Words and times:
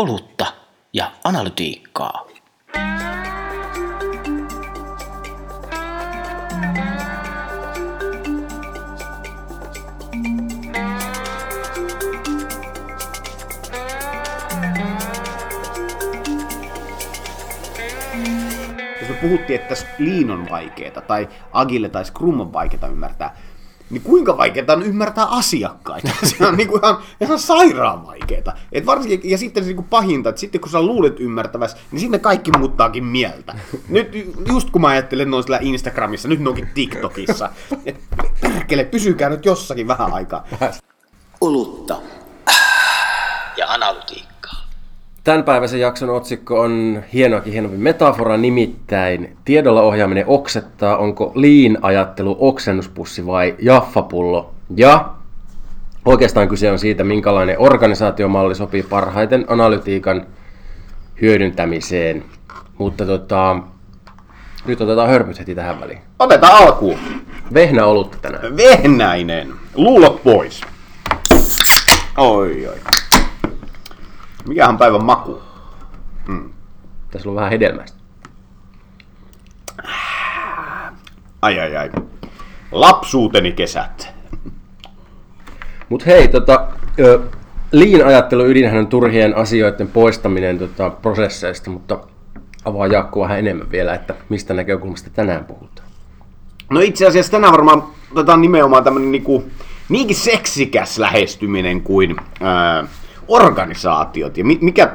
olutta 0.00 0.46
ja 0.92 1.10
analytiikkaa. 1.24 2.26
jos 19.00 19.08
me 19.08 19.14
puhuttiin, 19.20 19.60
että 19.60 19.74
Lean 19.98 20.30
on 20.30 20.50
vaikeeta 20.50 21.00
tai 21.00 21.28
Agile 21.52 21.88
tai 21.88 22.04
Scrum 22.04 22.40
on 22.40 22.52
vaikeeta 22.52 22.86
ymmärtää, 22.86 23.36
niin 23.90 24.02
kuinka 24.02 24.36
vaikeaa 24.36 24.76
on 24.76 24.82
ymmärtää 24.82 25.24
asiakkaita? 25.24 26.08
Se 26.38 26.46
on 26.46 26.56
niinku 26.56 26.76
ihan, 26.76 26.98
ihan 27.20 27.38
sairaan 27.38 28.06
vaikeeta. 28.06 28.52
Et 28.72 28.86
varsinkin, 28.86 29.30
ja 29.30 29.38
sitten 29.38 29.62
se 29.62 29.68
niinku 29.68 29.86
pahinta, 29.90 30.28
että 30.28 30.40
sitten 30.40 30.60
kun 30.60 30.70
sä 30.70 30.82
luulet 30.82 31.20
ymmärtäväs, 31.20 31.76
niin 31.90 32.00
sinne 32.00 32.18
kaikki 32.18 32.50
muuttaakin 32.58 33.04
mieltä. 33.04 33.54
Nyt 33.88 34.32
just 34.48 34.70
kun 34.70 34.80
mä 34.80 34.88
ajattelen 34.88 35.30
noin 35.30 35.42
sillä 35.42 35.58
Instagramissa, 35.60 36.28
nyt 36.28 36.40
ne 36.40 36.48
onkin 36.48 36.68
TikTokissa. 36.74 37.50
Et 37.86 38.00
perkele, 38.40 38.84
pysykää 38.84 39.28
nyt 39.28 39.46
jossakin 39.46 39.88
vähän 39.88 40.12
aikaa. 40.12 40.44
Olutta 41.40 41.96
ja 43.56 43.66
analytiikkaa. 45.20 45.24
Tämänpäiväisen 45.24 45.80
jakson 45.80 46.10
otsikko 46.10 46.60
on 46.60 47.02
hienoakin 47.12 47.52
hienompi 47.52 47.76
metafora, 47.78 48.36
nimittäin 48.36 49.36
tiedolla 49.44 49.82
ohjaaminen 49.82 50.24
oksettaa, 50.26 50.96
onko 50.96 51.32
liin-ajattelu 51.34 52.36
oksennuspussi 52.40 53.26
vai 53.26 53.54
jaffapullo. 53.58 54.50
Ja 54.76 55.10
oikeastaan 56.04 56.48
kyse 56.48 56.70
on 56.70 56.78
siitä, 56.78 57.04
minkälainen 57.04 57.56
organisaatiomalli 57.58 58.54
sopii 58.54 58.82
parhaiten 58.82 59.44
analytiikan 59.48 60.26
hyödyntämiseen. 61.20 62.24
Mutta 62.78 63.06
tota, 63.06 63.56
nyt 64.66 64.80
otetaan 64.80 65.08
hörpyt 65.08 65.38
heti 65.38 65.54
tähän 65.54 65.80
väliin. 65.80 65.98
Otetaan 66.18 66.62
alkuun. 66.62 66.98
Vehnä 67.54 67.86
olutta 67.86 68.18
tänään. 68.22 68.56
Vehnäinen. 68.56 69.52
Luulot 69.74 70.22
pois. 70.22 70.60
Oi, 72.16 72.66
oi. 72.68 72.99
Mikähän 74.50 74.78
päivän 74.78 75.04
maku? 75.04 75.42
Tässä 77.10 77.28
on 77.28 77.34
vähän 77.34 77.50
hedelmästä. 77.50 77.98
Ai 81.42 81.60
ai 81.60 81.76
ai. 81.76 81.90
Lapsuuteni 82.72 83.52
kesät. 83.52 84.14
Mutta 85.88 86.06
hei, 86.06 86.28
tota, 86.28 86.66
ö, 86.98 87.20
liin 87.72 88.06
ajattelu 88.06 88.46
ydinhän 88.46 88.78
on 88.78 88.86
turhien 88.86 89.36
asioiden 89.36 89.88
poistaminen 89.88 90.58
tota, 90.58 90.90
prosesseista, 90.90 91.70
mutta 91.70 91.98
avaa 92.64 92.86
Jaakko 92.86 93.20
vähän 93.20 93.38
enemmän 93.38 93.70
vielä, 93.70 93.94
että 93.94 94.14
mistä 94.28 94.54
näkökulmasta 94.54 95.10
tänään 95.10 95.44
puhutaan. 95.44 95.88
No 96.70 96.80
itse 96.80 97.06
asiassa 97.06 97.32
tänään 97.32 97.52
varmaan 97.52 97.82
otetaan 98.12 98.40
nimenomaan 98.40 98.84
tämmönen 98.84 99.12
niinku, 99.12 99.50
niinkin 99.88 100.16
seksikäs 100.16 100.98
lähestyminen 100.98 101.80
kuin 101.82 102.16
ää, 102.40 102.84
organisaatiot. 103.30 104.38
Ja 104.38 104.44
mi- 104.44 104.58
mikä, 104.60 104.92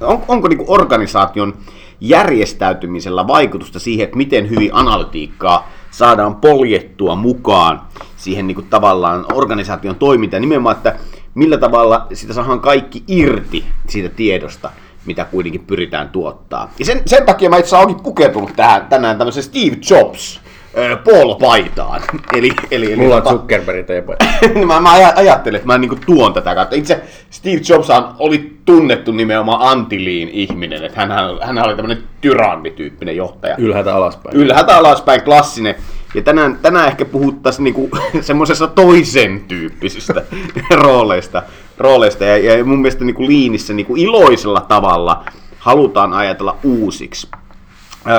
on, 0.00 0.22
onko 0.28 0.48
niinku 0.48 0.64
organisaation 0.68 1.54
järjestäytymisellä 2.00 3.26
vaikutusta 3.26 3.78
siihen, 3.78 4.04
että 4.04 4.16
miten 4.16 4.50
hyvin 4.50 4.70
analytiikkaa 4.72 5.68
saadaan 5.90 6.36
poljettua 6.36 7.14
mukaan 7.14 7.80
siihen 8.16 8.46
niinku 8.46 8.62
tavallaan 8.62 9.26
organisaation 9.32 9.96
toimintaan. 9.96 10.40
Nimenomaan, 10.40 10.76
että 10.76 10.96
millä 11.34 11.58
tavalla 11.58 12.06
sitä 12.12 12.32
saadaan 12.32 12.60
kaikki 12.60 13.04
irti 13.08 13.64
siitä 13.88 14.08
tiedosta, 14.08 14.70
mitä 15.06 15.24
kuitenkin 15.24 15.64
pyritään 15.66 16.08
tuottaa. 16.08 16.70
Ja 16.78 16.84
sen, 16.84 17.02
sen 17.06 17.26
takia 17.26 17.50
mä 17.50 17.56
itse 17.56 17.68
asiassa 17.68 17.78
olenkin 17.78 18.04
pukeutunut 18.04 18.52
tähän, 18.56 18.86
tänään 18.86 19.18
tämmöisen 19.18 19.42
Steve 19.42 19.76
Jobs 19.90 20.40
ö, 20.76 20.96
polo-paitaan. 20.96 22.02
Eli, 22.36 22.50
eli, 22.70 22.86
eli 22.92 22.96
Mulla 22.96 23.16
on 23.16 23.22
tota- 23.22 23.30
Zuckerberg 23.30 23.86
teidän 23.86 24.04
niin 24.54 24.66
mä, 24.66 24.80
mä 24.80 24.92
aja- 24.92 25.12
ajattelin, 25.16 25.56
että 25.56 25.66
mä 25.66 25.78
niinku 25.78 25.96
tuon 26.06 26.32
tätä 26.32 26.54
kautta. 26.54 26.76
Itse 26.76 27.00
Steve 27.30 27.60
Jobs 27.68 27.88
oli 28.18 28.56
tunnettu 28.64 29.12
nimenomaan 29.12 29.68
antiliin 29.78 30.28
ihminen, 30.28 30.84
että 30.84 31.00
hän, 31.06 31.10
hän 31.42 31.66
oli 31.66 31.76
tämmöinen 31.76 32.04
tyrannityyppinen 32.20 33.16
johtaja. 33.16 33.54
ylhäältä 33.58 33.96
alaspäin. 33.96 34.36
Ylhäältä 34.36 34.76
alaspäin 34.76 35.22
klassinen. 35.22 35.74
Ja 36.14 36.22
tänään, 36.22 36.58
tänään 36.62 36.88
ehkä 36.88 37.04
puhuttaisiin 37.04 37.64
niinku 37.64 37.88
semmoisessa 38.20 38.66
toisen 38.66 39.40
tyyppisistä 39.48 40.22
rooleista. 40.82 41.42
rooleista. 41.78 42.24
Ja, 42.24 42.38
ja 42.56 42.64
mun 42.64 42.78
mielestä 42.78 43.04
niinku 43.04 43.26
liinissä 43.26 43.74
niinku 43.74 43.96
iloisella 43.96 44.60
tavalla 44.60 45.24
halutaan 45.58 46.12
ajatella 46.12 46.56
uusiksi 46.64 47.28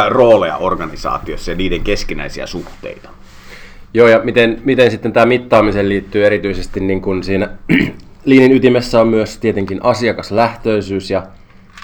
rooleja 0.10 0.58
organisaatiossa 0.58 1.52
ja 1.52 1.58
niiden 1.58 1.82
keskinäisiä 1.82 2.46
suhteita. 2.48 3.10
Joo, 3.94 4.08
ja 4.08 4.20
miten, 4.24 4.62
miten 4.66 4.92
sitten 4.92 5.14
tämä 5.14 5.26
mittaamiseen 5.26 5.90
liittyy 5.90 6.26
erityisesti 6.26 6.80
niin 6.80 7.02
kuin 7.02 7.24
siinä 7.24 7.50
liinin 8.26 8.52
ytimessä 8.52 9.02
on 9.02 9.08
myös 9.08 9.38
tietenkin 9.38 9.80
asiakaslähtöisyys 9.84 11.12
ja 11.12 11.24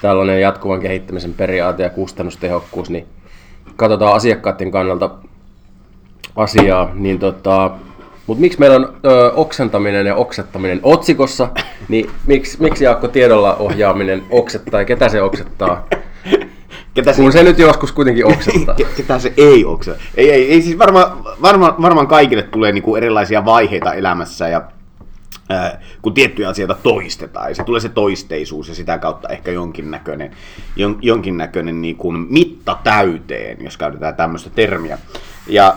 tällainen 0.02 0.42
jatkuvan 0.42 0.80
kehittämisen 0.80 1.34
periaate 1.34 1.84
ja 1.84 1.90
kustannustehokkuus, 1.90 2.90
niin 2.90 3.08
katsotaan 3.76 4.16
asiakkaiden 4.16 4.72
kannalta 4.72 5.10
asiaa, 6.36 6.92
niin 6.94 7.20
tota, 7.20 7.72
mutta 8.28 8.42
miksi 8.42 8.60
meillä 8.60 8.76
on 8.76 8.94
ö, 9.06 9.32
oksentaminen 9.34 10.06
ja 10.06 10.16
oksettaminen 10.16 10.80
otsikossa, 10.84 11.50
niin 11.90 12.10
miksi, 12.28 12.58
miksi 12.62 12.84
Jaakko 12.84 13.08
tiedolla 13.08 13.56
ohjaaminen 13.56 14.24
oksettaa 14.30 14.82
ja 14.82 14.86
ketä 14.86 15.10
se 15.10 15.22
oksettaa? 15.22 15.88
Ketä 16.94 17.14
Kun 17.14 17.32
se 17.32 17.44
nyt 17.44 17.60
joskus 17.60 17.92
kuitenkin 17.92 18.26
oksettaa. 18.26 18.76
Ke- 18.82 18.96
Ketä 18.98 19.20
se 19.20 19.34
ei 19.38 19.66
oksa? 19.66 19.96
Ei, 20.16 20.32
ei, 20.32 20.52
ei 20.52 20.62
siis 20.62 20.78
varmaan 20.78 21.24
varma, 21.42 21.76
varmaan 21.82 22.08
kaikille 22.08 22.44
tulee 22.44 22.72
niinku 22.72 22.96
erilaisia 22.96 23.46
vaiheita 23.46 23.94
elämässä 23.94 24.48
ja 24.48 24.62
ää, 25.50 25.82
kun 26.02 26.14
tiettyjä 26.14 26.50
asioita 26.50 26.76
toistetaan, 26.84 27.50
ja 27.50 27.56
se 27.56 27.64
tulee 27.64 27.82
se 27.82 27.90
toisteisuus 27.90 28.70
ja 28.70 28.76
sitä 28.76 28.98
kautta 28.98 29.30
ehkä 29.30 29.52
jonkinnäköinen, 29.52 30.32
jon, 30.76 30.98
jonkinnäköinen 31.02 31.82
niinku 31.82 32.12
mitta 32.12 32.78
täyteen, 32.84 33.58
jos 33.64 33.78
käytetään 33.78 34.16
tämmöistä 34.16 34.50
termiä. 34.50 34.98
Ja, 35.48 35.76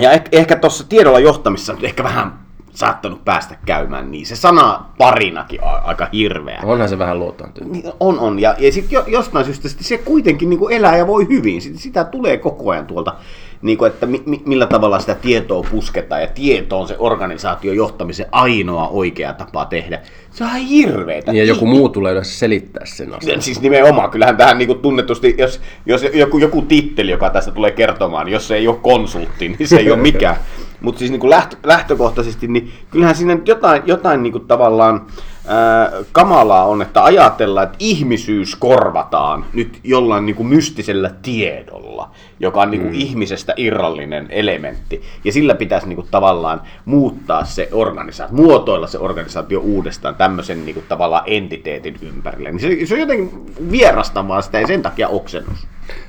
ja 0.00 0.10
ehkä, 0.10 0.28
ehkä 0.32 0.56
tuossa 0.56 0.88
tiedolla 0.88 1.18
johtamisessa 1.18 1.72
nyt 1.72 1.84
ehkä 1.84 2.02
vähän 2.02 2.38
saattanut 2.74 3.24
päästä 3.24 3.56
käymään 3.66 4.10
niin. 4.10 4.26
Se 4.26 4.36
sana 4.36 4.84
parinakin 4.98 5.64
on 5.64 5.80
aika 5.84 6.08
hirveä. 6.12 6.60
Onhan 6.64 6.88
se 6.88 6.98
vähän 6.98 7.18
luotaan 7.18 7.52
Niin, 7.64 7.84
On, 8.00 8.18
on. 8.18 8.38
Ja, 8.38 8.54
ja 8.58 8.72
sitten 8.72 8.96
jo, 8.96 9.04
jostain 9.06 9.44
syystä 9.44 9.68
sit 9.68 9.80
se 9.80 9.98
kuitenkin 9.98 10.50
niin 10.50 10.58
kuin 10.58 10.74
elää 10.74 10.96
ja 10.96 11.06
voi 11.06 11.28
hyvin. 11.28 11.62
Sitä, 11.62 11.78
sitä 11.78 12.04
tulee 12.04 12.36
koko 12.36 12.70
ajan 12.70 12.86
tuolta, 12.86 13.14
niin 13.62 13.78
kuin, 13.78 13.92
että 13.92 14.06
mi, 14.06 14.22
mi, 14.26 14.42
millä 14.44 14.66
tavalla 14.66 15.00
sitä 15.00 15.14
tietoa 15.14 15.66
pusketaan. 15.70 16.20
Ja 16.20 16.26
tieto 16.26 16.80
on 16.80 16.88
se 16.88 16.96
organisaation 16.98 17.76
johtamisen 17.76 18.26
ainoa 18.32 18.88
oikea 18.88 19.32
tapa 19.32 19.64
tehdä. 19.64 20.00
Se 20.30 20.44
on 20.44 20.50
ihan 20.50 20.60
hirveetä. 20.60 21.32
Ja 21.32 21.44
joku 21.44 21.66
muu 21.66 21.88
tulee 21.88 22.12
yleensä 22.12 22.38
selittää 22.38 22.86
sen 22.86 23.14
asian. 23.14 23.42
Siis 23.42 23.60
nimenomaan, 23.60 24.10
kyllähän 24.10 24.36
tähän 24.36 24.58
niin 24.58 24.68
kuin 24.68 24.78
tunnetusti, 24.78 25.34
jos, 25.38 25.60
jos 25.86 26.02
joku, 26.14 26.38
joku 26.38 26.62
titteli, 26.62 27.10
joka 27.10 27.30
tästä 27.30 27.50
tulee 27.50 27.70
kertomaan, 27.70 28.28
jos 28.28 28.48
se 28.48 28.56
ei 28.56 28.68
ole 28.68 28.76
konsultti, 28.76 29.48
niin 29.48 29.68
se 29.68 29.76
ei 29.76 29.90
ole 29.90 30.00
mikään. 30.00 30.36
Mutta 30.80 30.98
siis 30.98 31.10
niin 31.10 31.20
kuin 31.20 31.30
lähtö, 31.30 31.56
lähtökohtaisesti, 31.62 32.48
niin 32.48 32.72
kyllähän 32.90 33.14
siinä 33.14 33.34
nyt 33.34 33.48
jotain, 33.48 33.82
jotain 33.86 34.22
niin 34.22 34.32
kuin 34.32 34.46
tavallaan 34.46 35.06
ää, 35.46 35.90
kamalaa 36.12 36.66
on, 36.66 36.82
että 36.82 37.04
ajatellaan, 37.04 37.64
että 37.64 37.76
ihmisyys 37.78 38.56
korvataan 38.56 39.44
nyt 39.52 39.78
jollain 39.84 40.26
niin 40.26 40.36
kuin 40.36 40.46
mystisellä 40.46 41.10
tiedolla, 41.22 42.10
joka 42.40 42.60
on 42.60 42.70
niin 42.70 42.80
kuin 42.80 42.92
mm. 42.92 43.00
ihmisestä 43.00 43.54
irrallinen 43.56 44.26
elementti. 44.30 45.02
Ja 45.24 45.32
sillä 45.32 45.54
pitäisi 45.54 45.88
niin 45.88 45.96
kuin 45.96 46.08
tavallaan 46.10 46.62
muuttaa 46.84 47.44
se 47.44 47.68
organisaatio, 47.72 48.36
muotoilla 48.36 48.86
se 48.86 48.98
organisaatio 48.98 49.60
uudestaan 49.60 50.14
tämmöisen 50.14 50.64
niin 50.64 50.74
kuin 50.74 50.86
tavallaan 50.88 51.24
entiteetin 51.26 51.96
ympärille. 52.02 52.52
Niin 52.52 52.60
se, 52.60 52.86
se 52.86 52.94
on 52.94 53.00
jotenkin 53.00 53.30
vierastavaa 53.70 54.42
sitä 54.42 54.60
ja 54.60 54.66
sen 54.66 54.82
takia 54.82 55.08
oksennus. 55.08 55.66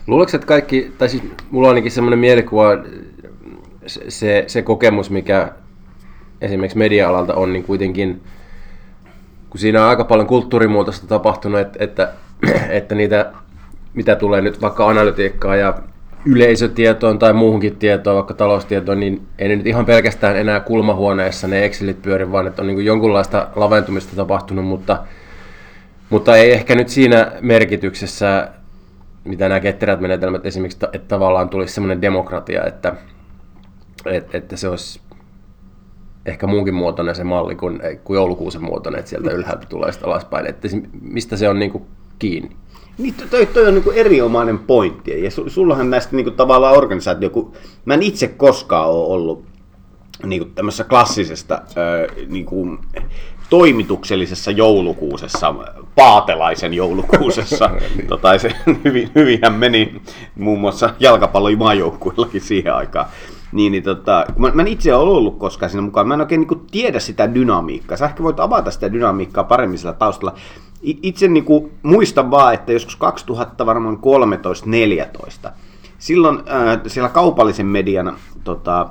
Luuletko, 0.07 0.38
että 0.38 0.47
kaikki, 0.47 0.91
tai 0.97 1.09
siis 1.09 1.24
mulla 1.51 1.67
on 1.67 1.71
ainakin 1.71 1.91
semmoinen 1.91 2.19
mielikuva, 2.19 2.69
se, 3.87 4.43
se, 4.47 4.61
kokemus, 4.61 5.09
mikä 5.09 5.51
esimerkiksi 6.41 6.77
media-alalta 6.77 7.33
on, 7.33 7.53
niin 7.53 7.63
kuitenkin, 7.63 8.21
kun 9.49 9.59
siinä 9.59 9.83
on 9.83 9.89
aika 9.89 10.03
paljon 10.03 10.27
kulttuurimuutosta 10.27 11.07
tapahtunut, 11.07 11.59
että, 11.59 11.83
että, 11.83 12.11
että 12.69 12.95
niitä, 12.95 13.31
mitä 13.93 14.15
tulee 14.15 14.41
nyt 14.41 14.61
vaikka 14.61 14.87
analytiikkaan 14.87 15.59
ja 15.59 15.73
yleisötietoon 16.25 17.19
tai 17.19 17.33
muuhunkin 17.33 17.75
tietoon, 17.75 18.15
vaikka 18.15 18.33
taloustietoon, 18.33 18.99
niin 18.99 19.27
ei 19.39 19.47
ne 19.47 19.55
nyt 19.55 19.67
ihan 19.67 19.85
pelkästään 19.85 20.37
enää 20.37 20.59
kulmahuoneessa 20.59 21.47
ne 21.47 21.65
Excelit 21.65 22.01
pyöri, 22.01 22.31
vaan 22.31 22.47
että 22.47 22.61
on 22.61 22.67
niin 22.67 22.85
jonkunlaista 22.85 23.47
laventumista 23.55 24.15
tapahtunut, 24.15 24.65
mutta, 24.65 24.97
mutta 26.09 26.37
ei 26.37 26.51
ehkä 26.51 26.75
nyt 26.75 26.89
siinä 26.89 27.31
merkityksessä, 27.41 28.49
mitä 29.23 29.49
nämä 29.49 29.59
ketterät 29.59 29.99
menetelmät 29.99 30.45
esimerkiksi, 30.45 30.85
että 30.93 31.07
tavallaan 31.07 31.49
tulisi 31.49 31.73
semmoinen 31.73 32.01
demokratia, 32.01 32.65
että, 32.65 32.95
että, 34.06 34.38
että 34.38 34.57
se 34.57 34.68
olisi 34.68 35.01
ehkä 36.25 36.48
muunkin 36.48 36.74
muotoinen 36.74 37.15
se 37.15 37.24
malli 37.24 37.56
kuin, 37.56 37.80
kuin 38.03 38.15
joulukuusen 38.15 38.63
muotoinen, 38.63 39.00
että 39.00 39.09
sieltä 39.09 39.31
ylhäältä 39.31 39.65
tulee 39.65 39.92
sitä 39.92 40.06
alaspäin. 40.06 40.45
Että 40.45 40.68
mistä 41.01 41.38
se 41.38 41.50
on 41.50 41.59
niin 41.59 41.71
kuin 41.71 41.83
kiinni? 42.19 42.56
Niin, 42.98 43.15
toi, 43.31 43.45
toi 43.45 43.68
on 43.68 43.74
niin 43.74 43.94
erinomainen 43.94 44.59
pointti. 44.59 45.24
Ja 45.24 45.31
su, 45.31 45.50
sullahan 45.50 45.89
näistä 45.89 46.15
niin 46.15 46.24
kuin, 46.24 46.36
tavallaan 46.36 46.77
organisaatio, 46.77 47.30
kun 47.30 47.53
mä 47.86 47.94
en 47.94 48.03
itse 48.03 48.27
koskaan 48.27 48.89
ole 48.89 49.13
ollut 49.13 49.45
niin 50.25 50.42
kuin, 50.42 50.53
tämmöisessä 50.56 50.83
klassisesta 50.83 51.62
niin 52.27 52.45
kuin, 52.45 52.80
toimituksellisessa 53.50 54.51
joulukuusessa, 54.51 55.56
paatelaisen 55.95 56.74
joulukuusessa. 56.74 57.68
niin. 57.95 58.07
tota, 58.07 58.38
se 58.38 58.51
hyvin, 58.86 59.12
hyvinhän 59.15 59.53
meni 59.53 60.01
muun 60.36 60.59
muassa 60.59 60.89
jalkapallon 61.00 61.57
maajoukkuillakin 61.57 62.42
siihen 62.42 62.74
aikaan. 62.74 63.06
Niin, 63.51 63.71
niin 63.71 63.83
tota, 63.83 64.25
mä, 64.38 64.51
mä 64.53 64.62
en 64.62 64.68
itse 64.68 64.95
ole 64.95 65.12
ollut 65.12 65.38
koskaan 65.38 65.69
siinä 65.69 65.81
mukaan, 65.81 66.07
mä 66.07 66.13
en 66.13 66.21
oikein 66.21 66.42
niin 66.42 66.62
tiedä 66.71 67.00
sitä 67.00 67.33
dynamiikkaa. 67.33 67.98
Sä 67.98 68.06
ehkä 68.06 68.24
voit 68.24 68.39
avata 68.39 68.71
sitä 68.71 68.94
dynamiikkaa 68.94 69.44
paremmin 69.44 69.80
sillä 69.80 69.94
taustalla. 69.94 70.38
Itse 70.81 71.27
niin 71.27 71.44
kuin, 71.44 71.71
muistan 71.83 72.31
vaan, 72.31 72.53
että 72.53 72.71
joskus 72.71 72.95
2000 72.95 73.65
varmaan 73.65 74.00
13-14, 75.48 75.50
silloin 76.00 76.38
äh, 76.38 76.80
siellä 76.88 77.09
kaupallisen 77.09 77.65
median 77.65 78.15
tota, 78.44 78.89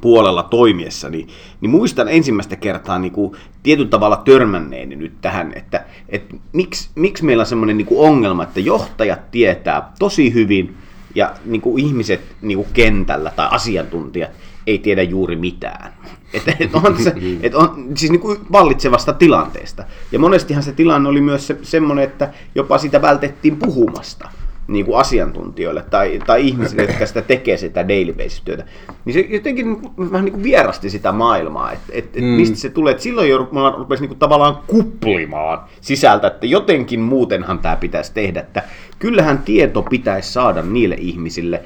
puolella 0.00 0.42
toimiessa, 0.42 1.10
niin, 1.10 1.28
niin 1.60 1.70
muistan 1.70 2.08
ensimmäistä 2.08 2.56
kertaa 2.56 2.98
niin 2.98 3.12
kuin, 3.12 3.32
tietyllä 3.62 3.90
tavalla 3.90 4.16
törmänneeni 4.16 4.96
nyt 4.96 5.12
tähän, 5.20 5.52
että, 5.56 5.84
että 6.08 6.36
miksi, 6.52 6.90
miksi 6.94 7.24
meillä 7.24 7.40
on 7.40 7.46
semmoinen 7.46 7.76
niin 7.76 7.86
ongelma, 7.96 8.42
että 8.42 8.60
johtajat 8.60 9.30
tietää 9.30 9.92
tosi 9.98 10.34
hyvin 10.34 10.76
ja 11.16 11.34
niin 11.44 11.60
kuin 11.60 11.84
ihmiset 11.84 12.20
niin 12.42 12.58
kuin 12.58 12.68
kentällä 12.72 13.32
tai 13.36 13.48
asiantuntijat 13.50 14.30
ei 14.66 14.78
tiedä 14.78 15.02
juuri 15.02 15.36
mitään. 15.36 15.92
Että 16.34 16.56
et 16.60 16.74
on 16.74 17.02
se, 17.02 17.14
et 17.42 17.54
on, 17.54 17.92
siis 17.94 18.12
niin 18.12 18.20
kuin 18.20 18.38
vallitsevasta 18.52 19.12
tilanteesta. 19.12 19.84
Ja 20.12 20.18
monestihan 20.18 20.62
se 20.62 20.72
tilanne 20.72 21.08
oli 21.08 21.20
myös 21.20 21.46
se, 21.46 21.58
semmoinen, 21.62 22.04
että 22.04 22.32
jopa 22.54 22.78
sitä 22.78 23.02
vältettiin 23.02 23.56
puhumasta 23.56 24.28
niin 24.68 24.86
kuin 24.86 24.98
asiantuntijoille 24.98 25.84
tai, 25.90 26.18
tai 26.26 26.46
ihmisille, 26.46 26.82
jotka 26.82 27.06
sitä 27.06 27.22
tekee 27.22 27.56
sitä 27.56 27.88
daily 27.88 28.12
basis 28.12 28.42
työtä, 28.44 28.64
niin 29.04 29.14
se 29.14 29.20
jotenkin 29.20 29.66
niin 29.66 29.80
kuin, 29.80 30.12
vähän 30.12 30.24
niin 30.24 30.32
kuin 30.32 30.42
vierasti 30.42 30.90
sitä 30.90 31.12
maailmaa, 31.12 31.72
että 31.72 31.86
et, 31.92 32.04
et 32.04 32.22
mm. 32.22 32.28
mistä 32.28 32.56
se 32.56 32.68
tulee. 32.68 32.92
Et 32.92 33.00
silloin 33.00 33.30
jo 33.30 33.48
mulla 33.52 33.70
rupesi 33.70 34.02
niin 34.02 34.08
kuin 34.08 34.18
tavallaan 34.18 34.58
kuplimaan 34.66 35.58
sisältä, 35.80 36.26
että 36.26 36.46
jotenkin 36.46 37.00
muutenhan 37.00 37.58
tämä 37.58 37.76
pitäisi 37.76 38.14
tehdä, 38.14 38.40
että 38.40 38.62
kyllähän 38.98 39.38
tieto 39.38 39.82
pitäisi 39.82 40.32
saada 40.32 40.62
niille 40.62 40.94
ihmisille, 40.98 41.62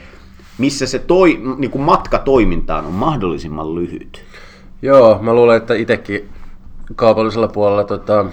missä 0.58 0.86
se 0.86 0.98
toi, 0.98 1.40
niin 1.58 1.70
kuin 1.70 1.82
matka 1.82 2.18
toimintaan 2.18 2.86
on 2.86 2.92
mahdollisimman 2.92 3.74
lyhyt. 3.74 4.24
Joo, 4.82 5.18
mä 5.22 5.34
luulen, 5.34 5.56
että 5.56 5.74
itsekin 5.74 6.28
kaupallisella 6.94 7.48
puolella 7.48 7.84
tota, 7.84 8.26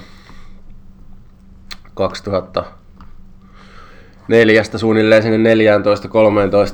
2000 1.94 2.77
neljästä 4.28 4.78
suunnilleen 4.78 5.24
sinne 5.24 5.54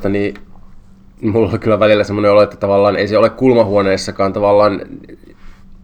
14-13, 0.06 0.10
niin 0.10 0.34
mulla 1.22 1.50
on 1.52 1.60
kyllä 1.60 1.80
välillä 1.80 2.04
semmoinen 2.04 2.32
olo, 2.32 2.42
että 2.42 2.58
tavallaan 2.58 2.96
ei 2.96 3.08
se 3.08 3.18
ole 3.18 3.30
kulmahuoneessakaan 3.30 4.34
tavallaan, 4.34 4.82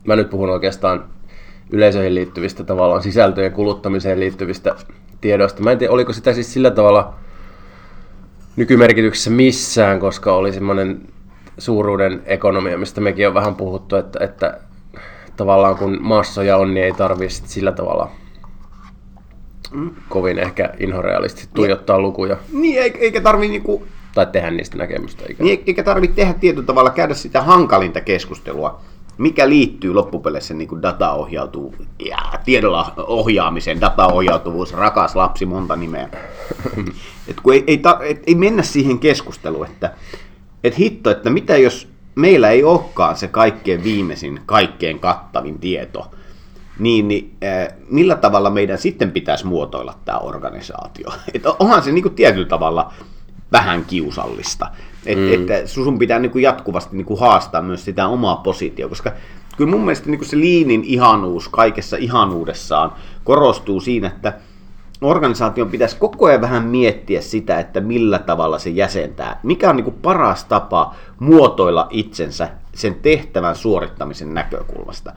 mä 0.03 0.15
nyt 0.15 0.29
puhun 0.29 0.49
oikeastaan 0.49 1.05
yleisöihin 1.71 2.15
liittyvistä 2.15 2.63
tavallaan 2.63 3.03
sisältöjen 3.03 3.51
kuluttamiseen 3.51 4.19
liittyvistä 4.19 4.75
tiedoista. 5.21 5.63
Mä 5.63 5.71
en 5.71 5.77
tiedä, 5.77 5.93
oliko 5.93 6.13
sitä 6.13 6.33
siis 6.33 6.53
sillä 6.53 6.71
tavalla 6.71 7.13
nykymerkityksessä 8.55 9.29
missään, 9.29 9.99
koska 9.99 10.35
oli 10.35 10.53
semmoinen 10.53 11.01
suuruuden 11.57 12.21
ekonomia, 12.25 12.77
mistä 12.77 13.01
mekin 13.01 13.27
on 13.27 13.33
vähän 13.33 13.55
puhuttu, 13.55 13.95
että, 13.95 14.23
että 14.23 14.57
tavallaan 15.37 15.75
kun 15.75 15.97
massoja 16.01 16.57
on, 16.57 16.73
niin 16.73 16.85
ei 16.85 16.93
tarvitse 16.93 17.43
sillä 17.45 17.71
tavalla 17.71 18.11
mm. 19.71 19.91
kovin 20.09 20.39
ehkä 20.39 20.69
inhorealistisesti 20.79 21.53
tuijottaa 21.53 21.97
niin, 21.97 22.03
lukuja. 22.03 22.37
Niin, 22.53 22.77
eikä 22.99 23.21
tarvi 23.21 23.47
niinku... 23.47 23.87
Tai 24.15 24.25
tehdä 24.25 24.51
niistä 24.51 24.77
näkemystä. 24.77 25.25
Eikä, 25.25 25.43
niin, 25.43 25.63
eikä 25.67 25.83
tarvitse 25.83 26.15
tehdä 26.15 26.33
tietyllä 26.33 26.65
tavalla, 26.65 26.89
käydä 26.89 27.13
sitä 27.13 27.41
hankalinta 27.41 28.01
keskustelua, 28.01 28.81
mikä 29.17 29.49
liittyy 29.49 29.93
loppupeleissä 29.93 30.53
niin 30.53 30.67
kuin 30.67 30.81
dataohjautuu 30.81 31.75
ja 32.05 32.17
tiedolla 32.45 32.93
ohjaamiseen, 32.97 33.81
dataohjautuvuus, 33.81 34.73
rakas 34.73 35.15
lapsi, 35.15 35.45
monta 35.45 35.75
nimeä. 35.75 36.09
Et 37.29 37.39
kun 37.43 37.53
ei, 37.53 37.63
ei, 37.67 37.77
ta, 37.77 37.99
et, 38.03 38.23
ei 38.27 38.35
mennä 38.35 38.63
siihen 38.63 38.99
keskusteluun, 38.99 39.65
että 39.65 39.93
et 40.63 40.79
hitto, 40.79 41.09
että 41.09 41.29
mitä 41.29 41.57
jos 41.57 41.87
meillä 42.15 42.49
ei 42.49 42.63
olekaan 42.63 43.15
se 43.15 43.27
kaikkein 43.27 43.83
viimeisin, 43.83 44.41
kaikkein 44.45 44.99
kattavin 44.99 45.59
tieto, 45.59 46.11
niin, 46.79 47.07
niin 47.07 47.37
äh, 47.43 47.77
millä 47.89 48.15
tavalla 48.15 48.49
meidän 48.49 48.77
sitten 48.77 49.11
pitäisi 49.11 49.47
muotoilla 49.47 49.93
tämä 50.05 50.17
organisaatio? 50.17 51.09
Et 51.33 51.45
onhan 51.45 51.83
se 51.83 51.91
niin 51.91 52.03
kuin 52.03 52.15
tietyllä 52.15 52.47
tavalla 52.47 52.93
vähän 53.51 53.85
kiusallista. 53.85 54.67
Et, 55.05 55.17
mm. 55.17 55.33
Että 55.33 55.67
sun 55.67 55.99
pitää 55.99 56.19
niin 56.19 56.31
kuin 56.31 56.41
jatkuvasti 56.41 56.97
niin 56.97 57.05
kuin 57.05 57.19
haastaa 57.19 57.61
myös 57.61 57.85
sitä 57.85 58.07
omaa 58.07 58.35
positioa, 58.35 58.89
koska 58.89 59.11
kyllä 59.57 59.71
mun 59.71 59.81
mielestä 59.81 60.09
niin 60.09 60.19
kuin 60.19 60.29
se 60.29 60.37
liinin 60.37 60.83
ihanuus 60.83 61.49
kaikessa 61.49 61.97
ihanuudessaan 61.97 62.91
korostuu 63.23 63.79
siinä, 63.79 64.07
että 64.07 64.33
organisaation 65.01 65.69
pitäisi 65.69 65.97
koko 65.99 66.25
ajan 66.25 66.41
vähän 66.41 66.63
miettiä 66.63 67.21
sitä, 67.21 67.59
että 67.59 67.81
millä 67.81 68.19
tavalla 68.19 68.59
se 68.59 68.69
jäsentää, 68.69 69.39
mikä 69.43 69.69
on 69.69 69.75
niin 69.75 69.83
kuin 69.83 69.97
paras 70.01 70.43
tapa 70.43 70.95
muotoilla 71.19 71.87
itsensä 71.89 72.49
sen 72.75 72.95
tehtävän 72.95 73.55
suorittamisen 73.55 74.33
näkökulmasta. 74.33 75.13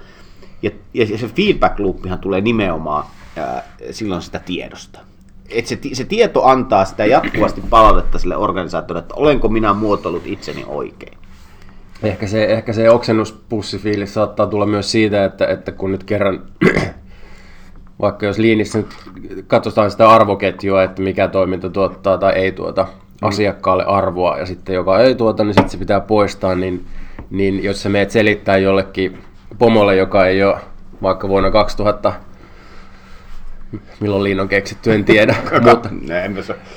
Ja, 0.62 0.70
ja 0.94 1.18
se 1.18 1.28
feedback 1.28 1.80
loopihan 1.80 2.18
tulee 2.18 2.40
nimenomaan 2.40 3.04
ää, 3.36 3.62
silloin 3.90 4.22
sitä 4.22 4.38
tiedosta. 4.38 5.00
Et 5.50 5.66
se, 5.66 5.78
se 5.92 6.04
tieto 6.04 6.44
antaa 6.44 6.84
sitä 6.84 7.06
jatkuvasti 7.06 7.62
palautetta 7.70 8.18
sille 8.18 8.36
organisaatiolle, 8.36 9.00
että 9.00 9.14
olenko 9.14 9.48
minä 9.48 9.72
muotoillut 9.72 10.26
itseni 10.26 10.64
oikein. 10.66 11.18
Ehkä 12.02 12.26
se, 12.26 12.44
ehkä 12.44 12.72
se 12.72 12.90
oksennuspussifiilis 12.90 14.14
saattaa 14.14 14.46
tulla 14.46 14.66
myös 14.66 14.92
siitä, 14.92 15.24
että, 15.24 15.46
että 15.46 15.72
kun 15.72 15.92
nyt 15.92 16.04
kerran, 16.04 16.42
vaikka 18.00 18.26
jos 18.26 18.38
liinissä 18.38 18.78
nyt 18.78 18.94
katsotaan 19.46 19.90
sitä 19.90 20.08
arvoketjua, 20.10 20.82
että 20.82 21.02
mikä 21.02 21.28
toiminta 21.28 21.70
tuottaa 21.70 22.18
tai 22.18 22.32
ei 22.32 22.52
tuota 22.52 22.82
mm. 22.82 23.28
asiakkaalle 23.28 23.84
arvoa, 23.84 24.38
ja 24.38 24.46
sitten 24.46 24.74
joka 24.74 25.00
ei 25.00 25.14
tuota, 25.14 25.44
niin 25.44 25.54
sitten 25.54 25.70
se 25.70 25.78
pitää 25.78 26.00
poistaa, 26.00 26.54
niin, 26.54 26.86
niin 27.30 27.64
jos 27.64 27.82
sä 27.82 27.88
meet 27.88 28.10
selittää 28.10 28.56
jollekin 28.56 29.18
pomolle, 29.58 29.96
joka 29.96 30.26
ei 30.26 30.42
ole 30.42 30.56
vaikka 31.02 31.28
vuonna 31.28 31.50
2000 31.50 32.12
milloin 34.00 34.24
liin 34.24 34.40
on 34.40 34.48
keksitty, 34.48 34.92
en 34.92 35.04
tiedä. 35.04 35.36
mutta... 35.62 35.88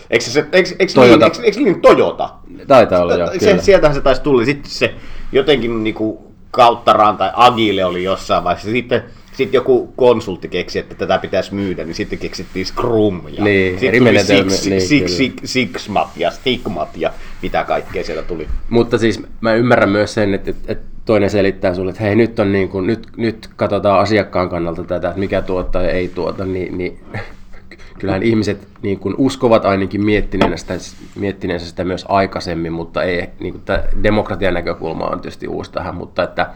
Eikö, 0.09 0.25
se, 0.25 0.45
eikö, 0.51 0.69
eikö, 0.79 0.93
Toyota. 0.93 1.25
Liin, 1.25 1.43
eikö, 1.43 1.59
eikö 1.59 1.79
Toyota? 1.79 2.29
Taitaa 2.67 3.01
olla, 3.01 3.15
joo, 3.15 3.29
se, 3.39 3.57
Sieltähän 3.59 3.95
se 3.95 4.01
taisi 4.01 4.21
tulla. 4.21 4.45
Sitten 4.45 4.71
se 4.71 4.95
jotenkin 5.31 5.83
niin 5.83 5.95
kuin 5.95 6.17
kauttaraan 6.51 7.17
tai 7.17 7.31
Agile 7.33 7.85
oli 7.85 8.03
jossain 8.03 8.43
vaiheessa. 8.43 8.71
Sitten 8.71 9.03
sitten 9.35 9.57
joku 9.57 9.93
konsultti 9.95 10.47
keksi, 10.47 10.79
että 10.79 10.95
tätä 10.95 11.17
pitäisi 11.17 11.55
myydä, 11.55 11.83
niin 11.83 11.95
sitten 11.95 12.19
keksittiin 12.19 12.65
Scrum 12.65 13.21
ja 13.37 13.43
niin, 13.43 13.79
sitten 13.79 14.03
tuli 14.03 14.19
six, 14.19 14.65
niin, 14.65 14.81
six, 14.81 15.17
six, 15.17 15.33
Sixmat 15.45 16.07
ja 16.17 16.31
Stigmat 16.31 16.97
ja 16.97 17.13
mitä 17.41 17.63
kaikkea 17.63 18.03
siellä 18.03 18.23
tuli. 18.23 18.47
Mutta 18.69 18.97
siis 18.97 19.23
mä 19.41 19.53
ymmärrän 19.53 19.89
myös 19.89 20.13
sen, 20.13 20.33
että, 20.33 20.53
että 20.67 20.85
toinen 21.05 21.29
selittää 21.29 21.75
sulle, 21.75 21.89
että 21.89 22.03
hei 22.03 22.15
nyt, 22.15 22.39
on 22.39 22.51
niin 22.51 22.69
kuin, 22.69 22.87
nyt, 22.87 23.07
nyt 23.17 23.49
katsotaan 23.55 23.99
asiakkaan 23.99 24.49
kannalta 24.49 24.83
tätä, 24.83 25.07
että 25.07 25.19
mikä 25.19 25.41
tuottaa 25.41 25.81
ja 25.81 25.89
ei 25.89 26.07
tuota, 26.07 26.45
niin, 26.45 26.77
niin 26.77 26.99
kyllähän 27.99 28.23
ihmiset 28.23 28.67
niin 28.81 28.99
kuin 28.99 29.15
uskovat 29.17 29.65
ainakin 29.65 30.05
miettineensä 30.05 30.57
sitä, 30.57 30.73
miettineensä 31.15 31.65
sitä 31.65 31.83
myös 31.83 32.05
aikaisemmin, 32.09 32.73
mutta 32.73 33.03
ei, 33.03 33.29
niin 33.39 33.53
kuin 33.53 33.63
tämä 33.65 33.83
demokratian 34.03 34.53
näkökulma 34.53 35.05
on 35.05 35.19
tietysti 35.19 35.47
uusi 35.47 35.71
tähän, 35.71 35.95
mutta 35.95 36.23
että 36.23 36.47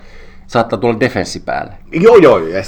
saattaa 0.50 0.80
tulla 0.80 1.00
defenssi 1.00 1.40
päälle. 1.40 1.74
Joo, 1.92 2.18
joo, 2.18 2.38
ja, 2.38 2.58
ja, 2.58 2.64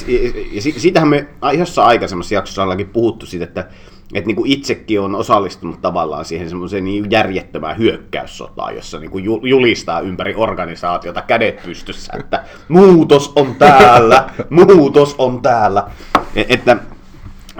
ja 0.52 0.62
siitähän 0.62 1.10
me 1.10 1.28
jossain 1.58 1.88
aikaisemmassa 1.88 2.36
jaksossa 2.36 2.64
ollaankin 2.64 2.90
puhuttu 2.90 3.26
siitä, 3.26 3.44
että 3.44 3.68
että 4.14 4.28
niin 4.28 4.36
kuin 4.36 4.52
itsekin 4.52 5.02
on 5.02 5.16
osallistunut 5.16 5.82
tavallaan 5.82 6.26
siihen 6.26 6.50
semmoiseen 6.50 6.84
niin 6.84 7.12
järjettömään 7.12 7.78
hyökkäyssotaan, 7.78 8.76
jossa 8.76 9.00
niin 9.00 9.12
kuin 9.12 9.26
julistaa 9.44 10.00
ympäri 10.00 10.36
organisaatiota 10.36 11.22
kädet 11.22 11.64
pystyssä, 11.64 12.14
että 12.20 12.44
muutos 12.68 13.32
on 13.36 13.56
täällä, 13.56 14.30
muutos 14.50 15.16
on 15.18 15.42
täällä. 15.42 15.88
E, 16.36 16.44
että 16.50 16.78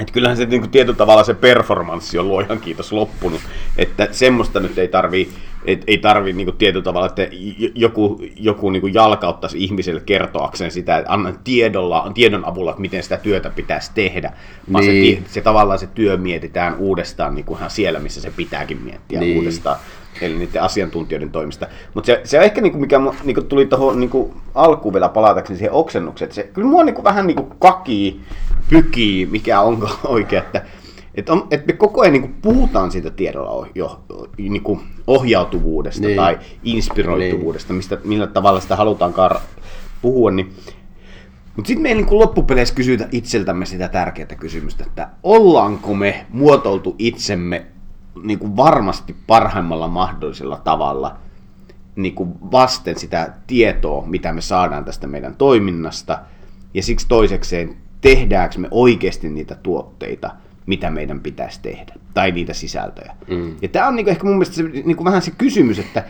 että 0.02 0.14
kyllähän 0.14 0.38
se 0.38 0.46
niin 0.46 0.62
kuin 0.62 0.72
tietyllä 0.72 0.98
tavalla 0.98 1.24
se 1.24 1.34
performanssi 1.34 2.20
on 2.20 2.28
luojan 2.28 2.60
kiitos 2.60 2.92
loppunut, 2.92 3.42
että 3.78 4.08
semmoista 4.12 4.60
nyt 4.60 4.78
ei 4.78 4.88
tarvii 4.88 5.30
et 5.66 5.84
ei 5.88 5.98
tarvi 5.98 6.34
niin 6.34 6.58
tietyllä 6.58 6.84
tavalla, 6.84 7.08
että 7.08 7.28
joku, 7.76 8.22
joku 8.36 8.70
niin 8.70 8.94
jalkauttaisi 8.94 9.64
ihmiselle 9.64 10.02
kertoakseen 10.06 10.72
sitä, 10.72 10.98
että 10.98 11.14
annan 11.14 11.40
tiedolla, 11.44 12.12
tiedon 12.14 12.46
avulla, 12.46 12.72
että 12.72 12.82
miten 12.82 13.04
sitä 13.04 13.18
työtä 13.18 13.50
pitäisi 13.50 13.92
tehdä, 13.96 14.34
vaan 14.74 14.86
niin. 14.86 15.24
se, 15.24 15.34
se, 15.34 15.42
tavallaan 15.42 15.80
se 15.80 15.88
työ 15.88 16.18
mietitään 16.18 16.76
uudestaan 16.78 17.36
niin 17.36 17.46
kuin 17.46 17.60
siellä, 17.68 18.00
missä 18.00 18.22
se 18.22 18.32
pitääkin 18.32 18.82
miettiä 18.82 19.20
niin. 19.20 19.38
uudestaan. 19.38 19.78
Eli 20.22 20.36
niiden 20.36 20.62
asiantuntijoiden 20.62 21.32
toimista. 21.32 21.68
Mutta 21.94 22.06
se, 22.06 22.22
se 22.24 22.38
on 22.38 22.44
ehkä, 22.44 22.62
niinku, 22.62 22.78
mikä 22.78 23.02
niinku, 23.24 23.42
tuli 23.42 23.66
tuohon 23.66 24.00
niinku, 24.00 24.34
alkuun 24.56 24.94
vielä 24.94 25.10
palatakseni 25.10 25.58
siihen 25.58 25.74
oksennukseen, 25.74 26.26
että 26.26 26.36
se 26.36 26.44
kyllä 26.44 26.68
mua 26.68 26.84
niinku, 26.84 27.04
vähän 27.04 27.28
niinku, 27.28 27.44
kakii, 27.60 28.22
pykii, 28.70 29.26
mikä 29.26 29.62
onko 29.62 29.90
oikein, 30.08 30.44
että 30.44 30.62
et 31.16 31.30
on, 31.30 31.48
et 31.52 31.68
me 31.68 31.74
koko 31.74 32.02
ajan 32.02 32.14
niin 32.14 32.36
puhutaan 32.42 32.92
siitä 32.92 33.10
tiedolla 33.10 33.68
jo, 33.76 34.04
niin 34.38 34.64
kuin 34.64 34.80
ohjautuvuudesta 35.08 36.02
niin. 36.02 36.16
tai 36.16 36.40
inspiroituvuudesta, 36.64 37.74
niin. 37.74 37.78
mistä, 37.78 37.98
millä 38.04 38.28
tavalla 38.28 38.60
sitä 38.60 38.76
halutaankaan 38.76 39.40
puhua. 40.02 40.32
Niin. 40.32 40.54
Mutta 41.56 41.68
sitten 41.68 41.82
me 41.82 41.94
niin 41.94 42.08
loppupeleissä 42.12 42.76
kysytä 42.76 43.08
itseltämme 43.12 43.66
sitä 43.66 43.88
tärkeää 43.88 44.36
kysymystä, 44.40 44.84
että 44.88 45.10
ollaanko 45.24 45.94
me 45.94 46.26
muotoiltu 46.30 46.96
itsemme 47.00 47.66
niin 48.24 48.40
kuin 48.40 48.58
varmasti 48.58 49.16
parhaimmalla 49.28 49.88
mahdollisella 49.88 50.58
tavalla 50.58 51.18
niin 51.96 52.16
kuin 52.16 52.34
vasten 52.52 53.00
sitä 53.00 53.34
tietoa, 53.48 54.06
mitä 54.06 54.34
me 54.34 54.42
saadaan 54.42 54.86
tästä 54.86 55.08
meidän 55.08 55.36
toiminnasta. 55.36 56.20
Ja 56.74 56.84
siksi 56.84 57.08
toisekseen, 57.08 57.78
tehdäänkö 58.02 58.60
me 58.60 58.68
oikeasti 58.72 59.30
niitä 59.30 59.56
tuotteita– 59.56 60.32
mitä 60.66 60.90
meidän 60.90 61.20
pitäisi 61.20 61.60
tehdä, 61.62 61.94
tai 62.14 62.32
niitä 62.32 62.54
sisältöjä. 62.54 63.16
Mm. 63.28 63.56
Ja 63.62 63.68
tämä 63.68 63.88
on 63.88 63.96
niinku 63.96 64.10
ehkä 64.10 64.24
mun 64.24 64.34
mielestä 64.34 64.56
se, 64.56 64.64
niinku 64.64 65.04
vähän 65.04 65.22
se 65.22 65.32
kysymys, 65.32 65.80
että 65.80 66.04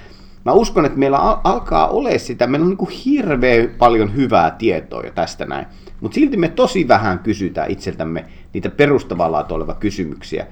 mä 0.45 0.51
uskon, 0.51 0.85
että 0.85 0.99
meillä 0.99 1.17
al- 1.17 1.37
alkaa 1.43 1.87
olla 1.87 2.17
sitä, 2.17 2.47
meillä 2.47 2.65
on 2.65 2.69
niinku 2.69 2.89
hirveän 3.05 3.69
paljon 3.77 4.15
hyvää 4.15 4.51
tietoa 4.51 5.01
jo 5.03 5.11
tästä 5.11 5.45
näin, 5.45 5.65
mutta 6.01 6.15
silti 6.15 6.37
me 6.37 6.47
tosi 6.47 6.87
vähän 6.87 7.19
kysytään 7.19 7.71
itseltämme 7.71 8.25
niitä 8.53 8.69
perustavalla 8.69 9.45
oleva 9.49 9.73
kysymyksiä, 9.73 10.47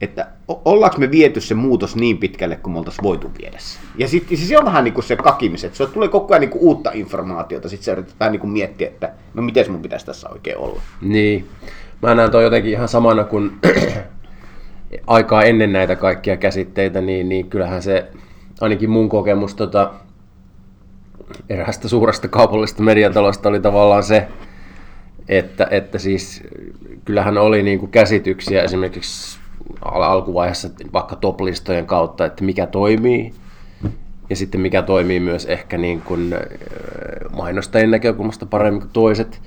että 0.00 0.26
ollaanko 0.64 0.98
me 0.98 1.10
viety 1.10 1.40
se 1.40 1.54
muutos 1.54 1.96
niin 1.96 2.18
pitkälle, 2.18 2.56
kuin 2.56 2.72
me 2.72 2.78
oltaisiin 2.78 3.02
voitu 3.02 3.30
viedä 3.42 3.56
se. 3.58 3.78
Ja 3.98 4.08
sitten 4.08 4.36
siis 4.36 4.48
se 4.48 4.58
on 4.58 4.64
vähän 4.64 4.84
niin 4.84 4.94
kuin 4.94 5.04
se 5.04 5.16
kakimiset, 5.16 5.72
että 5.72 5.86
tulee 5.86 6.08
koko 6.08 6.34
ajan 6.34 6.40
niin 6.40 6.50
kuin 6.50 6.62
uutta 6.62 6.90
informaatiota, 6.94 7.68
sitten 7.68 7.84
sä 7.84 7.92
yrität 7.92 8.14
vähän 8.20 8.32
niin 8.32 8.40
kuin 8.40 8.50
miettiä, 8.50 8.88
että 8.88 9.12
no 9.34 9.42
miten 9.42 9.72
mun 9.72 9.82
pitäisi 9.82 10.06
tässä 10.06 10.28
oikein 10.28 10.58
olla. 10.58 10.80
Niin 11.00 11.48
mä 12.02 12.14
näen 12.14 12.30
toi 12.30 12.44
jotenkin 12.44 12.72
ihan 12.72 12.88
samana 12.88 13.24
kuin 13.24 13.52
aikaa 15.06 15.42
ennen 15.42 15.72
näitä 15.72 15.96
kaikkia 15.96 16.36
käsitteitä, 16.36 17.00
niin, 17.00 17.28
niin 17.28 17.50
kyllähän 17.50 17.82
se, 17.82 18.06
ainakin 18.60 18.90
mun 18.90 19.08
kokemus 19.08 19.54
tota, 19.54 19.90
eräästä 21.48 21.88
suuresta 21.88 22.28
kaupallisesta 22.28 22.82
mediatalosta 22.82 23.48
oli 23.48 23.60
tavallaan 23.60 24.02
se, 24.02 24.28
että, 25.28 25.68
että 25.70 25.98
siis 25.98 26.42
kyllähän 27.04 27.38
oli 27.38 27.62
niin 27.62 27.78
kuin 27.78 27.90
käsityksiä 27.90 28.62
esimerkiksi 28.62 29.39
alkuvaiheessa 29.82 30.68
vaikka 30.92 31.16
toplistojen 31.16 31.86
kautta, 31.86 32.24
että 32.24 32.44
mikä 32.44 32.66
toimii, 32.66 33.34
ja 34.30 34.36
sitten 34.36 34.60
mikä 34.60 34.82
toimii 34.82 35.20
myös 35.20 35.46
ehkä 35.46 35.78
niin 35.78 36.02
kuin 36.02 36.34
mainostajien 37.36 37.90
näkökulmasta 37.90 38.46
paremmin 38.46 38.80
kuin 38.80 38.90
toiset 38.92 39.40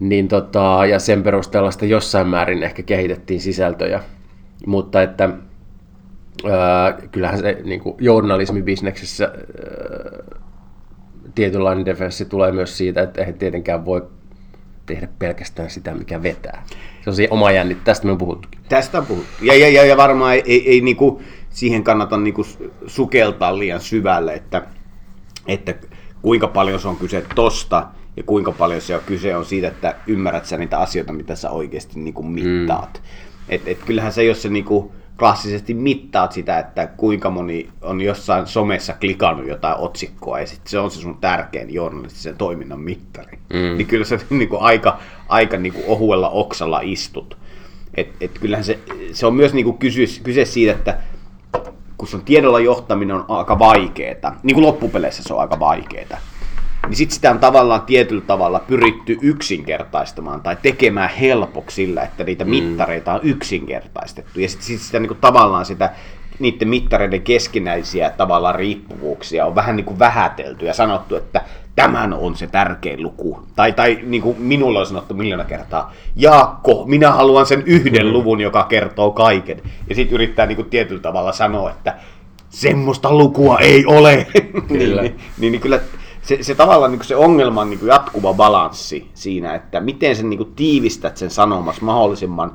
niin 0.00 0.28
tota, 0.28 0.86
ja 0.90 0.98
sen 0.98 1.22
perusteella 1.22 1.70
sitten 1.70 1.90
jossain 1.90 2.26
määrin 2.28 2.62
ehkä 2.62 2.82
kehitettiin 2.82 3.40
sisältöjä. 3.40 4.02
Mutta 4.66 5.02
että 5.02 5.28
ää, 6.50 6.98
kyllähän 7.12 7.38
se 7.38 7.60
niin 7.64 7.80
kuin 7.80 7.96
journalismibisneksessä 7.98 9.24
ää, 9.24 9.32
tietynlainen 11.34 11.84
defenssi 11.84 12.24
tulee 12.24 12.52
myös 12.52 12.78
siitä, 12.78 13.02
että 13.02 13.20
eihän 13.20 13.34
tietenkään 13.34 13.84
voi 13.84 14.08
tehdä 14.88 15.08
pelkästään 15.18 15.70
sitä, 15.70 15.94
mikä 15.94 16.22
vetää. 16.22 16.64
Se 17.04 17.10
on 17.10 17.16
se 17.16 17.28
oma 17.30 17.50
jännit, 17.50 17.84
tästä 17.84 18.06
me 18.06 18.12
on 18.12 18.18
puhuttu. 18.18 18.48
Tästä 18.68 18.98
on 18.98 19.06
puhuttu. 19.06 19.44
Ja, 19.44 19.54
ja, 19.54 19.68
ja, 19.68 19.84
ja 19.84 19.96
varmaan 19.96 20.34
ei, 20.34 20.42
ei, 20.46 20.70
ei 20.70 20.80
niinku, 20.80 21.22
siihen 21.50 21.84
kannata 21.84 22.16
niinku 22.16 22.46
sukeltaa 22.86 23.58
liian 23.58 23.80
syvälle, 23.80 24.34
että, 24.34 24.62
että 25.46 25.74
kuinka 26.22 26.48
paljon 26.48 26.80
se 26.80 26.88
on 26.88 26.96
kyse 26.96 27.24
tosta, 27.34 27.86
ja 28.16 28.22
kuinka 28.22 28.52
paljon 28.52 28.80
se 28.80 28.94
on 28.96 29.02
kyse 29.06 29.36
on 29.36 29.44
siitä, 29.44 29.68
että 29.68 29.94
ymmärrät 30.06 30.46
sä 30.46 30.56
niitä 30.56 30.78
asioita, 30.78 31.12
mitä 31.12 31.36
sä 31.36 31.50
oikeasti 31.50 32.00
niin 32.00 32.14
kuin 32.14 32.26
mittaat. 32.26 33.02
Mm. 33.02 33.08
Et, 33.48 33.68
et 33.68 33.78
kyllähän 33.86 34.12
se, 34.12 34.24
jos 34.24 34.42
sä 34.42 34.48
niin 34.48 34.64
kuin 34.64 34.90
klassisesti 35.18 35.74
mittaat 35.74 36.32
sitä, 36.32 36.58
että 36.58 36.86
kuinka 36.86 37.30
moni 37.30 37.68
on 37.82 38.00
jossain 38.00 38.46
somessa 38.46 38.92
klikannut 38.92 39.48
jotain 39.48 39.76
otsikkoa 39.78 40.40
ja 40.40 40.46
sitten 40.46 40.70
se 40.70 40.78
on 40.78 40.90
se 40.90 41.00
sun 41.00 41.18
tärkein 41.20 41.74
journalistisen 41.74 42.36
toiminnan 42.36 42.80
mittari, 42.80 43.38
mm. 43.54 43.76
niin 43.76 43.86
kyllä 43.86 44.04
se 44.04 44.20
niin 44.30 44.48
kuin 44.48 44.62
aika, 44.62 44.98
aika 45.28 45.56
niin 45.56 45.72
kuin 45.72 45.84
ohuella 45.86 46.28
oksalla 46.28 46.80
istut. 46.82 47.38
Et, 47.94 48.08
et 48.20 48.38
kyllähän 48.38 48.64
se, 48.64 48.78
se 49.12 49.26
on 49.26 49.34
myös 49.34 49.54
niin 49.54 49.64
kuin 49.64 49.78
kyse, 49.78 50.20
kyse 50.22 50.44
siitä, 50.44 50.72
että 50.72 50.98
kun 51.98 52.08
sun 52.08 52.22
tiedolla 52.22 52.60
johtaminen 52.60 53.16
on 53.16 53.24
aika 53.28 53.58
vaikeeta, 53.58 54.32
niin 54.42 54.54
kuin 54.54 54.66
loppupeleissä 54.66 55.22
se 55.22 55.34
on 55.34 55.40
aika 55.40 55.60
vaikeeta, 55.60 56.16
niin 56.88 56.96
sitten 56.96 57.14
sitä 57.14 57.30
on 57.30 57.38
tavallaan 57.38 57.82
tietyllä 57.82 58.22
tavalla 58.26 58.58
pyritty 58.58 59.18
yksinkertaistamaan 59.22 60.40
tai 60.40 60.56
tekemään 60.62 61.10
helpoksi 61.10 61.74
sillä, 61.74 62.02
että 62.02 62.24
niitä 62.24 62.44
mm. 62.44 62.50
mittareita 62.50 63.14
on 63.14 63.20
yksinkertaistettu. 63.22 64.40
Ja 64.40 64.48
sitten 64.48 64.66
sit 64.66 64.80
sitä 64.80 64.98
niin 64.98 65.08
kuin, 65.08 65.18
tavallaan 65.20 65.66
sitä 65.66 65.90
niiden 66.38 66.68
mittareiden 66.68 67.22
keskinäisiä 67.22 68.10
tavallaan 68.10 68.54
riippuvuuksia 68.54 69.46
on 69.46 69.54
vähän 69.54 69.76
niin 69.76 69.84
kuin 69.84 69.98
vähätelty 69.98 70.66
ja 70.66 70.74
sanottu, 70.74 71.16
että 71.16 71.42
tämän 71.76 72.12
on 72.12 72.36
se 72.36 72.46
tärkein 72.46 73.02
luku. 73.02 73.42
Tai, 73.56 73.72
tai 73.72 73.98
niin 74.02 74.22
kuin 74.22 74.40
minulle 74.40 74.78
on 74.78 74.86
sanottu 74.86 75.14
miljoona 75.14 75.44
kertaa, 75.44 75.92
Jaakko, 76.16 76.84
minä 76.86 77.10
haluan 77.12 77.46
sen 77.46 77.62
yhden 77.66 78.06
mm. 78.06 78.12
luvun, 78.12 78.40
joka 78.40 78.64
kertoo 78.64 79.10
kaiken. 79.10 79.62
Ja 79.88 79.94
sitten 79.94 80.14
yrittää 80.14 80.46
niin 80.46 80.56
kuin 80.56 80.70
tietyllä 80.70 81.00
tavalla 81.00 81.32
sanoa, 81.32 81.70
että 81.70 81.94
semmoista 82.48 83.12
lukua 83.12 83.58
ei 83.58 83.86
ole. 83.86 84.26
Kyllä. 84.68 85.02
niin, 85.02 85.16
niin, 85.38 85.52
niin 85.52 85.60
kyllä 85.60 85.80
se, 86.28 86.38
se 86.40 86.54
tavallaan 86.54 86.92
niin 86.92 87.04
se 87.04 87.16
ongelma 87.16 87.60
on 87.60 87.70
niin 87.70 87.86
jatkuva 87.86 88.34
balanssi 88.34 89.10
siinä, 89.14 89.54
että 89.54 89.80
miten 89.80 90.16
sen 90.16 90.30
niin 90.30 90.52
tiivistät 90.56 91.16
sen 91.16 91.30
sanomas 91.30 91.80
mahdollisimman, 91.80 92.52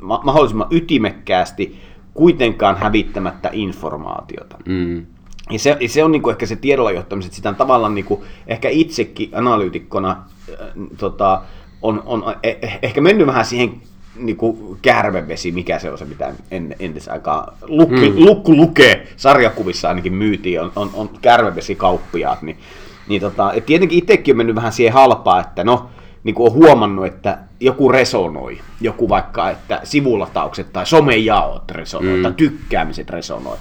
ma, 0.00 0.20
mahdollisimman 0.24 0.66
ytimekkäästi, 0.70 1.80
kuitenkaan 2.14 2.76
hävittämättä 2.76 3.50
informaatiota. 3.52 4.56
Mm. 4.66 5.06
Ja 5.50 5.58
se, 5.58 5.76
se 5.86 6.04
on 6.04 6.12
niin 6.12 6.30
ehkä 6.30 6.46
se 6.46 6.56
tiedolla 6.56 6.90
johtamisen, 6.90 7.26
että 7.28 7.36
sitä 7.36 7.48
on 7.48 7.56
tavallaan 7.56 7.94
niin 7.94 8.06
ehkä 8.46 8.68
itsekin 8.68 9.30
analyytikkona 9.32 10.10
äh, 10.10 10.68
tota, 10.98 11.42
on, 11.82 12.02
on 12.06 12.34
eh, 12.42 12.78
ehkä 12.82 13.00
mennyt 13.00 13.26
vähän 13.26 13.44
siihen 13.44 13.82
niin 14.16 14.38
kärvevesi, 14.82 15.52
mikä 15.52 15.78
se 15.78 15.90
on 15.90 15.98
se, 15.98 16.04
mitä 16.04 16.34
en, 16.50 16.76
entis 16.78 17.08
aikaa 17.08 17.56
lukki, 17.62 18.10
mm. 18.10 18.24
lukku 18.24 18.56
lukee, 18.56 19.08
sarjakuvissa 19.16 19.88
ainakin 19.88 20.14
myytiin, 20.14 20.60
on, 20.60 20.72
on, 20.76 20.90
on 20.94 21.10
kärvevesikauppiaat, 21.22 22.42
niin 22.42 22.58
niin 23.08 23.20
tota, 23.20 23.52
et 23.52 23.66
tietenkin 23.66 23.98
itsekin 23.98 24.32
on 24.32 24.36
mennyt 24.36 24.56
vähän 24.56 24.72
siihen 24.72 24.94
halpaa, 24.94 25.40
että 25.40 25.64
no, 25.64 25.88
niin 26.24 26.34
kuin 26.34 26.46
on 26.46 26.54
huomannut, 26.54 27.06
että 27.06 27.38
joku 27.60 27.88
resonoi, 27.88 28.58
joku 28.80 29.08
vaikka, 29.08 29.50
että 29.50 29.80
sivulataukset 29.84 30.72
tai 30.72 30.86
somejaot 30.86 31.70
resonoi, 31.70 32.16
mm. 32.16 32.22
tai 32.22 32.32
tykkäämiset 32.32 33.10
resonoi. 33.10 33.56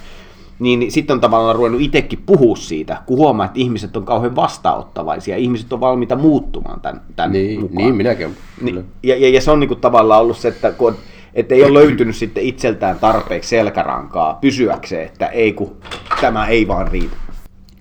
Niin, 0.60 0.92
sitten 0.92 1.14
on 1.14 1.22
tavallaan 1.22 1.56
ruvennut 1.56 1.82
itsekin 1.82 2.24
puhua 2.26 2.56
siitä, 2.56 2.98
kun 3.06 3.18
huomaa, 3.18 3.46
että 3.46 3.60
ihmiset 3.60 3.98
on 3.98 4.06
kauhean 4.06 4.36
vastaanottavaisia, 4.36 5.38
ihmiset 5.38 5.74
on 5.74 5.80
valmiita 5.80 6.16
muuttumaan 6.16 6.82
tämän, 6.82 7.02
tämän 7.16 7.32
niin, 7.32 7.60
mukaan. 7.60 7.78
Niin, 7.78 7.96
minäkin. 7.96 8.38
Niin, 8.62 8.86
ja, 9.04 9.18
ja, 9.18 9.30
ja 9.30 9.42
se 9.42 9.52
on 9.52 9.60
niin 9.60 9.68
kuin 9.68 9.80
tavallaan 9.80 10.22
ollut 10.22 10.38
se, 10.38 10.48
että 10.48 10.72
kun 10.72 10.96
että 11.34 11.56
ei 11.56 11.64
ole 11.64 11.74
löytynyt 11.74 12.16
sitten 12.16 12.44
itseltään 12.44 13.00
tarpeeksi 13.00 13.50
selkärankaa 13.50 14.38
pysyäkseen, 14.42 15.06
että 15.06 15.28
ei 15.28 15.54
kun 15.54 15.76
tämä 16.22 16.48
ei 16.48 16.68
vaan 16.68 16.88
riitä. 16.88 17.16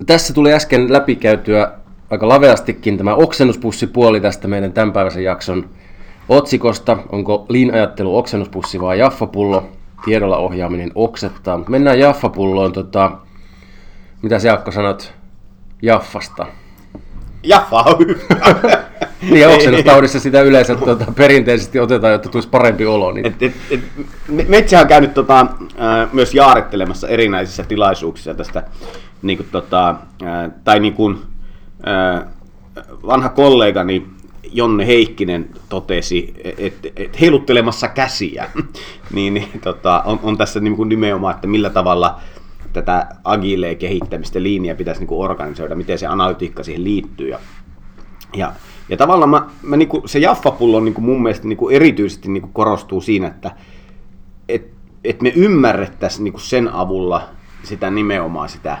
Tässä 0.05 0.33
tuli 0.33 0.53
äsken 0.53 0.93
läpikäytyä 0.93 1.71
aika 2.09 2.27
laveastikin 2.27 2.97
tämä 2.97 3.15
oksennuspussipuoli 3.15 4.21
tästä 4.21 4.47
meidän 4.47 4.73
tämänpäiväisen 4.73 5.23
jakson 5.23 5.69
otsikosta. 6.29 6.97
Onko 7.11 7.45
liin-ajattelu 7.49 8.17
oksennuspussi 8.17 8.81
vai 8.81 8.99
jaffapullo? 8.99 9.69
Tiedolla 10.05 10.37
ohjaaminen 10.37 10.91
oksettaa. 10.95 11.63
Mennään 11.69 11.99
jaffapulloon. 11.99 12.73
Tota, 12.73 13.11
mitä 14.21 14.39
se 14.39 14.47
Jaakko 14.47 14.71
sanot 14.71 15.13
Jaffasta? 15.81 16.45
Jaffa 17.43 17.85
niin, 19.31 19.47
oksennustaudissa 19.47 20.19
sitä 20.19 20.41
yleensä 20.41 20.75
tuota, 20.75 21.05
perinteisesti 21.15 21.79
otetaan, 21.79 22.13
jotta 22.13 22.29
tulisi 22.29 22.49
parempi 22.49 22.85
olo. 22.85 23.11
Niin... 23.11 23.25
Et, 23.25 23.43
et, 23.43 23.53
et, 23.71 23.81
Metsä 24.47 24.79
on 24.79 24.87
käynyt 24.87 25.13
tota, 25.13 25.47
myös 26.13 26.33
jaarittelemassa 26.33 27.07
erinäisissä 27.07 27.63
tilaisuuksissa 27.63 28.33
tästä 28.33 28.63
niin 29.23 29.37
kuin, 29.37 29.49
tota, 29.51 29.95
tai 30.63 30.79
niin 30.79 30.93
kuin, 30.93 31.17
vanha 33.07 33.29
kollegani 33.29 34.07
Jonne 34.51 34.87
Heikkinen 34.87 35.49
totesi, 35.69 36.33
että 36.57 36.87
et 36.95 37.21
heiluttelemassa 37.21 37.87
käsiä, 37.87 38.49
niin, 39.13 39.33
niin 39.33 39.61
tota, 39.63 40.01
on, 40.05 40.19
on 40.23 40.37
tässä 40.37 40.59
niin 40.59 40.75
kuin 40.75 40.89
nimenomaan, 40.89 41.35
että 41.35 41.47
millä 41.47 41.69
tavalla 41.69 42.19
tätä 42.73 43.07
agilee 43.23 43.75
kehittämistä 43.75 44.43
linjaa 44.43 44.75
pitäisi 44.75 45.01
niin 45.01 45.07
kuin 45.07 45.25
organisoida, 45.25 45.75
miten 45.75 45.97
se 45.97 46.07
analytiikka 46.07 46.63
siihen 46.63 46.83
liittyy. 46.83 47.29
Ja, 47.29 47.39
ja, 48.33 48.53
ja 48.89 48.97
tavallaan 48.97 49.29
mä, 49.29 49.47
mä 49.61 49.77
niin 49.77 49.89
kuin, 49.89 50.09
se 50.09 50.19
jaffapullo 50.19 50.79
niin 50.79 50.93
kuin 50.93 51.05
mun 51.05 51.23
mielestä 51.23 51.47
niin 51.47 51.57
kuin 51.57 51.75
erityisesti 51.75 52.29
niin 52.29 52.41
kuin 52.41 52.53
korostuu 52.53 53.01
siinä, 53.01 53.27
että 53.27 53.51
et, 54.49 54.67
et 55.03 55.21
me 55.21 55.29
ymmärrettäisiin 55.35 56.23
niin 56.23 56.33
kuin 56.33 56.41
sen 56.41 56.73
avulla 56.73 57.29
sitä 57.63 57.89
nimenomaan 57.89 58.49
sitä, 58.49 58.77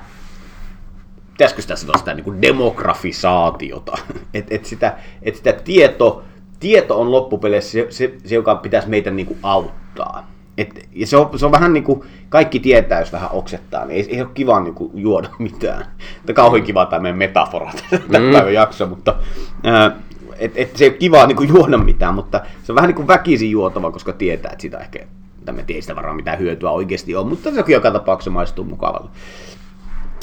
pitäisikö 1.33 1.61
sitä 1.61 1.75
sanoa 1.75 1.97
sitä 1.97 2.13
niin 2.13 2.23
kuin 2.23 2.41
demografisaatiota, 2.41 3.97
että 4.33 4.55
et 4.55 4.65
sitä, 4.65 4.97
et 5.21 5.35
sitä 5.35 5.53
tieto, 5.53 6.23
tieto 6.59 7.01
on 7.01 7.11
loppupeleissä 7.11 7.71
se, 7.71 7.87
se, 7.89 8.13
se 8.25 8.35
joka 8.35 8.55
pitäisi 8.55 8.89
meitä 8.89 9.11
niin 9.11 9.25
kuin 9.25 9.39
auttaa. 9.43 10.33
Et, 10.57 10.89
ja 10.91 11.07
se 11.07 11.17
on, 11.17 11.39
se 11.39 11.45
on 11.45 11.51
vähän 11.51 11.73
niin 11.73 11.83
kuin, 11.83 12.01
kaikki 12.29 12.59
tietää, 12.59 12.99
jos 12.99 13.11
vähän 13.11 13.29
oksettaa, 13.31 13.85
niin 13.85 14.05
ei, 14.05 14.15
ei 14.15 14.21
ole 14.21 14.29
kiva 14.33 14.59
niin 14.59 14.73
kuin, 14.73 14.91
juoda 14.95 15.29
mitään. 15.39 15.85
Tämä 16.25 16.35
kauhean 16.35 16.63
kiva 16.63 16.85
tämä 16.85 17.01
meidän 17.01 17.17
metafora 17.17 17.71
tämän 18.11 18.27
mm. 18.27 18.31
päivän 18.31 18.53
jakso, 18.53 18.87
mutta 18.87 19.15
ää, 19.63 19.95
et, 20.39 20.51
et, 20.55 20.77
se 20.77 20.85
ei 20.85 20.89
ole 20.89 20.97
kiva 20.97 21.27
niin 21.27 21.35
kuin, 21.35 21.49
juoda 21.49 21.77
mitään, 21.77 22.15
mutta 22.15 22.41
se 22.63 22.71
on 22.71 22.75
vähän 22.75 22.87
niin 22.87 22.95
kuin 22.95 23.07
väkisin 23.07 23.51
juotava, 23.51 23.91
koska 23.91 24.13
tietää, 24.13 24.51
että 24.51 24.61
sitä 24.61 24.77
ehkä, 24.77 24.99
tai 25.45 25.55
me 25.55 25.65
sitä 25.79 25.95
varmaan 25.95 26.15
mitään 26.15 26.39
hyötyä 26.39 26.69
oikeasti 26.69 27.15
on, 27.15 27.27
mutta 27.27 27.51
se 27.51 27.63
joka 27.67 27.91
tapauksessa 27.91 28.31
maistuu 28.31 28.65
mukavalle. 28.65 29.09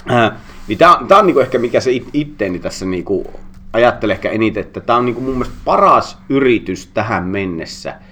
Ää, 0.06 0.40
niin 0.68 0.78
tämä, 0.78 1.18
on 1.18 1.26
niin 1.26 1.34
kuin 1.34 1.44
ehkä 1.44 1.58
mikä 1.58 1.80
se 1.80 1.92
it, 1.92 2.08
itteeni 2.12 2.58
tässä 2.58 2.86
niin 2.86 3.04
kuin, 3.04 3.26
ajattelen 3.72 4.14
ehkä 4.14 4.30
eniten, 4.30 4.60
että 4.60 4.80
tämä 4.80 4.98
on 4.98 5.04
niin 5.04 5.14
kuin 5.14 5.24
mun 5.24 5.34
mielestä 5.34 5.60
paras 5.64 6.18
yritys 6.28 6.86
tähän 6.86 7.24
mennessä– 7.24 7.94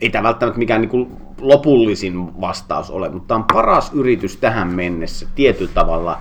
ei 0.00 0.10
tämä 0.10 0.22
välttämättä 0.22 0.58
mikään 0.58 0.80
niin 0.80 0.88
kuin 0.88 1.16
lopullisin 1.40 2.40
vastaus 2.40 2.90
ole, 2.90 3.08
mutta 3.08 3.28
tämä 3.28 3.38
on 3.38 3.44
paras 3.52 3.90
yritys 3.94 4.36
tähän 4.36 4.68
mennessä 4.74 5.26
tietyllä 5.34 5.70
tavalla 5.74 6.18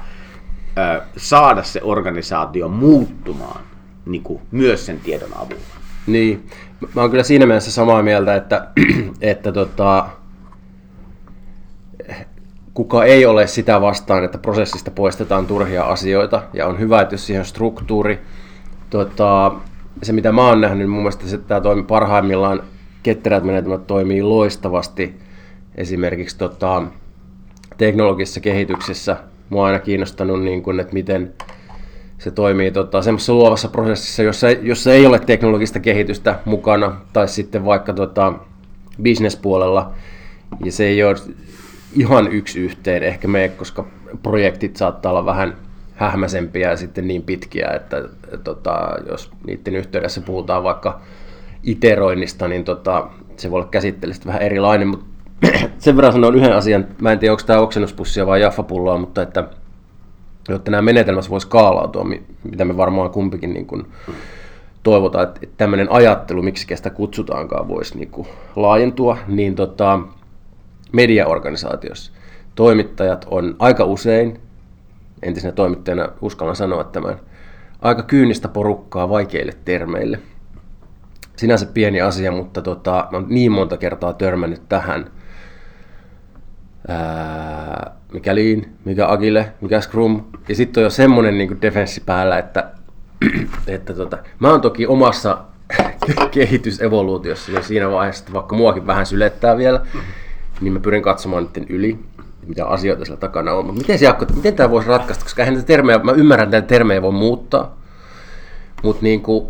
saada 1.17 1.63
se 1.63 1.81
organisaatio 1.83 2.67
muuttumaan 2.67 3.61
niin 4.05 4.23
kuin 4.23 4.41
myös 4.51 4.85
sen 4.85 4.99
tiedon 4.99 5.29
avulla. 5.35 5.75
Niin, 6.07 6.47
mä 6.95 7.01
oon 7.01 7.09
kyllä 7.09 7.23
siinä 7.23 7.45
mielessä 7.45 7.71
samaa 7.71 8.03
mieltä, 8.03 8.35
että, 8.35 8.67
että 9.21 9.51
tota, 9.51 10.09
kuka 12.73 13.05
ei 13.05 13.25
ole 13.25 13.47
sitä 13.47 13.81
vastaan, 13.81 14.23
että 14.23 14.37
prosessista 14.37 14.91
poistetaan 14.91 15.47
turhia 15.47 15.83
asioita, 15.83 16.43
ja 16.53 16.67
on 16.67 16.79
hyvä, 16.79 17.01
että 17.01 17.13
jos 17.13 17.25
siihen 17.25 17.41
on 17.41 17.45
struktuuri. 17.45 18.19
Tota, 18.89 19.51
se 20.03 20.13
mitä 20.13 20.31
mä 20.31 20.47
oon 20.47 20.61
nähnyt, 20.61 20.77
niin 20.77 20.89
mun 20.89 20.99
mielestä 20.99 21.27
se, 21.27 21.37
tämä 21.37 21.61
toimii 21.61 21.83
parhaimmillaan 21.83 22.63
ketterät 23.03 23.43
menetelmät 23.43 23.87
toimii 23.87 24.21
loistavasti 24.21 25.19
esimerkiksi 25.75 26.37
tota, 26.37 26.83
teknologisessa 27.77 28.39
kehityksessä. 28.39 29.17
Mua 29.49 29.61
on 29.61 29.67
aina 29.67 29.79
kiinnostanut, 29.79 30.43
niin 30.43 30.63
kun, 30.63 30.79
että 30.79 30.93
miten 30.93 31.33
se 32.17 32.31
toimii 32.31 32.71
tota, 32.71 33.01
semmoisessa 33.01 33.33
luovassa 33.33 33.67
prosessissa, 33.67 34.23
jossa, 34.23 34.49
jossa 34.49 34.93
ei 34.93 35.05
ole 35.05 35.19
teknologista 35.19 35.79
kehitystä 35.79 36.39
mukana, 36.45 36.95
tai 37.13 37.27
sitten 37.27 37.65
vaikka 37.65 37.93
tota, 37.93 38.33
bisnespuolella, 39.01 39.91
ja 40.65 40.71
se 40.71 40.85
ei 40.85 41.03
ole 41.03 41.15
ihan 41.95 42.31
yksi 42.31 42.59
yhteen 42.59 43.03
ehkä 43.03 43.27
me, 43.27 43.49
koska 43.57 43.85
projektit 44.23 44.75
saattaa 44.75 45.11
olla 45.11 45.25
vähän 45.25 45.57
hähmäsempiä 45.95 46.69
ja 46.69 46.77
sitten 46.77 47.07
niin 47.07 47.23
pitkiä, 47.23 47.67
että 47.75 48.03
tota, 48.43 48.89
jos 49.09 49.31
niiden 49.47 49.75
yhteydessä 49.75 50.21
puhutaan 50.21 50.63
vaikka 50.63 51.01
iteroinnista, 51.63 52.47
niin 52.47 52.63
tota, 52.63 53.07
se 53.37 53.51
voi 53.51 53.57
olla 53.59 53.69
käsittelystä 53.69 54.25
vähän 54.25 54.41
erilainen, 54.41 54.87
mutta 54.87 55.05
sen 55.79 55.95
verran 55.95 56.13
sanon 56.13 56.35
yhden 56.35 56.55
asian, 56.55 56.87
mä 57.01 57.11
en 57.11 57.19
tiedä 57.19 57.33
onko 57.33 57.43
tämä 57.45 57.59
oksennuspussia 57.59 58.27
vai 58.27 58.41
jaffapulloa, 58.41 58.97
mutta 58.97 59.21
että 59.21 59.43
jotta 60.49 60.71
nämä 60.71 60.81
menetelmät 60.81 61.29
voisi 61.29 61.45
skaalautua, 61.45 62.05
mitä 62.43 62.65
me 62.65 62.77
varmaan 62.77 63.09
kumpikin 63.09 63.53
niin 63.53 63.65
kuin 63.65 63.85
toivotaan, 64.83 65.23
että 65.23 65.47
tämmöinen 65.57 65.91
ajattelu, 65.91 66.41
miksi 66.41 66.75
sitä 66.75 66.89
kutsutaankaan, 66.89 67.67
voisi 67.67 67.97
niin 67.97 68.09
kuin 68.09 68.27
laajentua, 68.55 69.17
niin 69.27 69.55
tota, 69.55 69.99
mediaorganisaatiossa 70.93 72.11
toimittajat 72.55 73.25
on 73.29 73.55
aika 73.59 73.83
usein, 73.83 74.39
entisenä 75.21 75.51
toimittajana 75.51 76.09
uskallan 76.21 76.55
sanoa 76.55 76.83
tämän, 76.83 77.19
aika 77.81 78.03
kyynistä 78.03 78.47
porukkaa 78.47 79.09
vaikeille 79.09 79.53
termeille– 79.65 80.19
sinänsä 81.35 81.65
pieni 81.65 82.01
asia, 82.01 82.31
mutta 82.31 82.61
tota, 82.61 83.07
olen 83.13 83.25
niin 83.29 83.51
monta 83.51 83.77
kertaa 83.77 84.13
törmännyt 84.13 84.61
tähän. 84.69 85.11
Ää, 86.87 87.91
mikä 88.13 88.35
lean, 88.35 88.65
mikä 88.85 89.07
agile, 89.07 89.53
mikä 89.61 89.81
scrum. 89.81 90.23
Ja 90.49 90.55
sitten 90.55 90.81
on 90.81 90.83
jo 90.83 90.89
semmonen 90.89 91.37
niin 91.37 91.61
defenssi 91.61 92.01
päällä, 92.05 92.37
että, 92.37 92.69
että 93.67 93.93
tota, 93.93 94.17
mä 94.39 94.51
oon 94.51 94.61
toki 94.61 94.87
omassa 94.87 95.37
kehitysevoluutiossa 96.31 97.51
ja 97.51 97.61
siinä 97.61 97.91
vaiheessa, 97.91 98.33
vaikka 98.33 98.55
muakin 98.55 98.87
vähän 98.87 99.05
sylettää 99.05 99.57
vielä, 99.57 99.81
niin 100.63 100.73
mä 100.73 100.79
pyrin 100.79 101.01
katsomaan 101.03 101.43
niiden 101.43 101.75
yli, 101.75 101.99
mitä 102.47 102.65
asioita 102.65 103.05
siellä 103.05 103.19
takana 103.19 103.53
on. 103.53 103.65
Mutta 103.65 103.81
miten, 103.81 103.99
se, 103.99 104.13
miten 104.35 104.55
tämä 104.55 104.69
voisi 104.69 104.89
ratkaista, 104.89 105.23
koska 105.25 105.43
eihän 105.43 105.65
termejä, 105.65 105.99
mä 105.99 106.11
ymmärrän, 106.11 106.45
että 106.45 106.57
näitä 106.57 106.67
termejä 106.67 107.01
voi 107.01 107.11
muuttaa, 107.11 107.77
mutta 108.83 109.03
niin 109.03 109.21
kuin, 109.21 109.47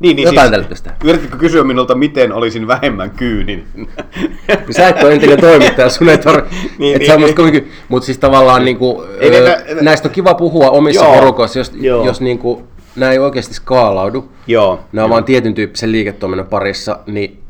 niin, 0.00 0.16
niin 0.16 0.26
Jotain 0.26 0.48
siis, 0.48 0.62
tällaista. 0.62 0.90
Yrititkö 1.04 1.36
kysyä 1.36 1.64
minulta, 1.64 1.94
miten 1.94 2.32
olisin 2.32 2.66
vähemmän 2.66 3.10
kyyninen? 3.10 3.88
Sä 4.76 4.88
et 4.88 5.02
ole 5.02 5.12
entinen 5.12 5.40
toimittaja, 5.40 5.88
sun 5.88 6.08
ei 6.08 6.18
tar... 6.18 6.42
niin, 6.78 6.98
niin, 6.98 7.20
niin. 7.20 7.34
Kovin... 7.34 7.72
Mutta 7.88 8.06
siis 8.06 8.18
tavallaan 8.18 8.64
niin 8.64 8.76
kuin, 8.76 9.08
ei, 9.20 9.30
öö, 9.30 9.48
näitä, 9.48 9.82
näistä 9.82 10.08
on 10.08 10.14
kiva 10.14 10.34
puhua 10.34 10.70
omissa 10.70 11.04
joo, 11.04 11.14
porukoissa, 11.14 11.58
jos, 11.58 11.72
joo. 11.74 12.06
jos 12.06 12.20
niin 12.20 12.38
kuin, 12.38 12.64
nämä 12.96 13.12
ei 13.12 13.18
oikeasti 13.18 13.54
skaalaudu. 13.54 14.28
Joo, 14.46 14.80
nämä 14.92 15.04
on 15.04 15.10
vain 15.10 15.24
tietyn 15.24 15.54
tyyppisen 15.54 15.92
liiketoiminnan 15.92 16.46
parissa, 16.46 16.98
niin 17.06 17.41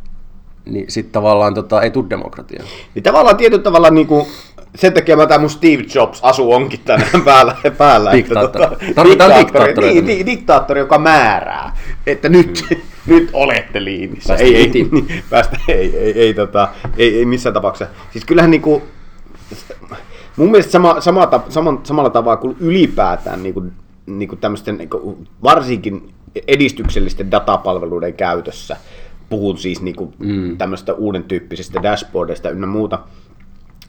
niin 0.64 0.84
sitten 0.88 1.12
tavallaan 1.12 1.54
tota, 1.54 1.82
ei 1.82 1.90
tule 1.90 2.04
demokratiaa. 2.10 2.64
Niin 2.94 3.02
tavallaan 3.02 3.36
tietyllä 3.36 3.62
tavalla 3.62 3.90
niin 3.90 4.06
kuin, 4.06 4.26
sen 4.74 4.92
takia 4.92 5.16
mä 5.16 5.26
tämä 5.26 5.38
mun 5.38 5.50
Steve 5.50 5.84
Jobs 5.94 6.20
asu 6.22 6.52
onkin 6.52 6.80
tänään 6.84 7.22
päällä. 7.24 7.56
päällä 7.78 8.12
diktaattori. 8.12 8.64
Että, 8.64 8.78
tota, 8.78 8.94
Tarvitaan 8.94 9.40
diktaattori. 9.40 9.88
Niin, 9.88 10.06
niin, 10.06 10.26
diktaattori, 10.26 10.80
joka 10.80 10.98
määrää, 10.98 11.76
että 12.06 12.28
nyt, 12.28 12.64
mm. 12.70 12.76
nyt 13.14 13.30
olette 13.32 13.84
liinissä. 13.84 14.28
Päästä 14.28 14.44
ei, 14.44 14.56
ei, 14.56 14.70
niin, 14.70 15.24
päästä, 15.30 15.58
ei, 15.68 15.96
ei, 15.96 16.12
ei, 16.20 16.34
tota, 16.34 16.68
ei, 16.96 17.18
ei 17.18 17.24
missään 17.24 17.54
tapauksessa. 17.54 17.94
Siis 18.12 18.24
kyllähän 18.24 18.50
niinku, 18.50 18.82
mun 20.36 20.50
mielestä 20.50 20.72
sama, 20.72 21.00
sama, 21.00 21.28
sama, 21.48 21.80
samalla 21.82 22.10
tavalla 22.10 22.36
kuin 22.36 22.56
ylipäätään 22.60 23.42
niinku, 23.42 23.64
niinku 24.06 24.36
tämmöisten 24.36 24.78
niinku, 24.78 25.18
varsinkin 25.42 26.12
edistyksellisten 26.48 27.30
datapalveluiden 27.30 28.14
käytössä, 28.14 28.76
puhun 29.32 29.58
siis 29.58 29.82
niinku 29.82 30.14
mm. 30.18 30.58
tämmöistä 30.58 30.92
uuden 30.94 31.24
tyyppisistä 31.24 31.82
dashboardista 31.82 32.50
ynnä 32.50 32.66
muuta, 32.66 32.98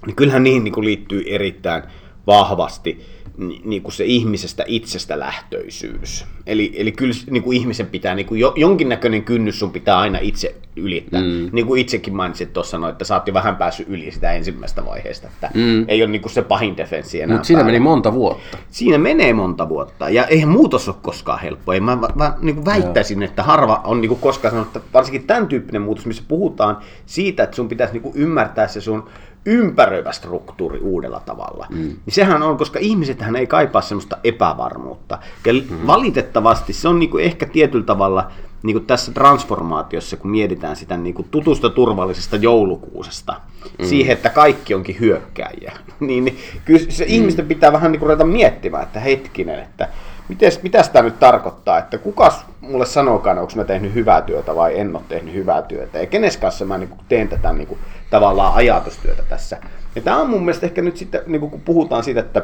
niin 0.05 0.15
kyllähän 0.15 0.43
niihin 0.43 0.63
niin 0.63 0.73
kuin 0.73 0.85
liittyy 0.85 1.23
erittäin 1.27 1.83
vahvasti 2.27 3.01
niin 3.37 3.81
kuin 3.81 3.93
se 3.93 4.05
ihmisestä 4.05 4.63
itsestä 4.67 5.19
lähtöisyys. 5.19 6.25
Eli, 6.47 6.73
eli 6.75 6.91
kyllä 6.91 7.13
niin 7.29 7.43
kuin 7.43 7.57
ihmisen 7.57 7.87
pitää, 7.87 8.15
niin 8.15 8.25
kuin 8.25 8.39
jo, 8.39 8.53
jonkinnäköinen 8.55 9.23
kynnys 9.23 9.59
sun 9.59 9.71
pitää 9.71 9.99
aina 9.99 10.19
itse 10.21 10.55
ylittää. 10.75 11.21
Mm. 11.21 11.49
Niin 11.51 11.67
kuin 11.67 11.81
itsekin 11.81 12.15
mainitsit 12.15 12.53
tuossa, 12.53 12.77
no, 12.77 12.89
että 12.89 13.05
sä 13.05 13.15
oot 13.15 13.27
jo 13.27 13.33
vähän 13.33 13.55
päässyt 13.55 13.89
yli 13.89 14.11
sitä 14.11 14.31
ensimmäistä 14.31 14.85
vaiheesta, 14.85 15.27
että 15.27 15.49
mm. 15.53 15.85
ei 15.87 16.03
ole 16.03 16.11
niin 16.11 16.21
kuin 16.21 16.31
se 16.31 16.41
pahin 16.41 16.77
defenssi 16.77 17.21
enää. 17.21 17.35
Mutta 17.35 17.47
siinä 17.47 17.63
meni 17.63 17.79
monta 17.79 18.13
vuotta. 18.13 18.57
Siinä 18.71 18.97
menee 18.97 19.33
monta 19.33 19.69
vuotta, 19.69 20.09
ja 20.09 20.25
eihän 20.25 20.49
muutos 20.49 20.87
ole 20.87 20.95
koskaan 21.01 21.39
helppo. 21.39 21.73
Ei, 21.73 21.79
mä, 21.79 21.97
mä 22.15 22.37
niin 22.41 22.55
kuin 22.55 22.65
väittäisin, 22.65 23.21
Joo. 23.21 23.29
että 23.29 23.43
harva 23.43 23.81
on 23.83 24.01
niin 24.01 24.09
kuin 24.09 24.19
koskaan 24.19 24.51
sanonut, 24.51 24.75
että 24.75 24.89
varsinkin 24.93 25.27
tämän 25.27 25.47
tyyppinen 25.47 25.81
muutos, 25.81 26.05
missä 26.05 26.23
puhutaan 26.27 26.77
siitä, 27.05 27.43
että 27.43 27.55
sun 27.55 27.69
pitäisi 27.69 27.93
niin 27.93 28.03
kuin 28.03 28.15
ymmärtää 28.15 28.67
se 28.67 28.81
sun 28.81 29.09
ympäröivä 29.45 30.11
struktuuri 30.11 30.79
uudella 30.79 31.19
tavalla. 31.19 31.67
Mm. 31.69 31.77
Niin 31.77 31.97
sehän 32.09 32.43
on, 32.43 32.57
koska 32.57 32.79
ihmisethän 32.79 33.35
ei 33.35 33.47
kaipaa 33.47 33.81
semmoista 33.81 34.17
epävarmuutta. 34.23 35.19
Ja 35.45 35.53
mm. 35.53 35.87
valitettavasti 35.87 36.73
se 36.73 36.87
on 36.87 36.99
niinku 36.99 37.17
ehkä 37.17 37.45
tietyllä 37.45 37.85
tavalla 37.85 38.31
niinku 38.63 38.79
tässä 38.79 39.11
transformaatiossa, 39.11 40.17
kun 40.17 40.31
mietitään 40.31 40.75
sitä 40.75 40.97
niinku 40.97 41.23
tutusta 41.31 41.69
turvallisesta 41.69 42.35
joulukuusesta, 42.35 43.35
mm. 43.79 43.85
siihen, 43.85 44.13
että 44.13 44.29
kaikki 44.29 44.73
onkin 44.73 44.99
hyökkääjiä, 44.99 45.73
niin, 45.99 46.25
niin 46.25 46.37
kyllä 46.65 46.79
se 46.89 47.05
mm. 47.05 47.11
ihmisten 47.11 47.45
pitää 47.45 47.73
vähän 47.73 47.91
niinku 47.91 48.05
ruveta 48.05 48.25
miettimään, 48.25 48.83
että 48.83 48.99
hetkinen, 48.99 49.59
että 49.59 49.87
mites, 50.29 50.63
mitäs 50.63 50.89
tämä 50.89 51.03
nyt 51.03 51.19
tarkoittaa, 51.19 51.77
että 51.77 51.97
kukas 51.97 52.45
mulle 52.61 52.85
sanookaan, 52.85 53.37
onko 53.37 53.53
mä 53.55 53.63
tehnyt 53.63 53.93
hyvää 53.93 54.21
työtä 54.21 54.55
vai 54.55 54.79
en 54.79 54.95
ole 54.95 55.03
tehnyt 55.09 55.33
hyvää 55.33 55.61
työtä, 55.61 55.99
ja 55.99 56.05
kenes 56.05 56.37
kanssa 56.37 56.65
mä 56.65 56.77
niinku 56.77 56.97
teen 57.09 57.29
tätä 57.29 57.53
niinku 57.53 57.77
tavallaan 58.09 58.53
ajatustyötä 58.53 59.23
tässä. 59.29 59.57
Ja 59.95 60.01
tämä 60.01 60.17
on 60.17 60.29
mun 60.29 60.45
mielestä 60.45 60.65
ehkä 60.65 60.81
nyt 60.81 60.97
sitten, 60.97 61.21
niin 61.27 61.41
kun 61.41 61.61
puhutaan 61.61 62.03
siitä, 62.03 62.19
että, 62.19 62.39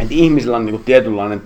että 0.00 0.14
ihmisillä 0.14 0.56
on 0.56 0.66
niin 0.66 0.74
kuin 0.74 0.84
tietynlainen, 0.84 1.42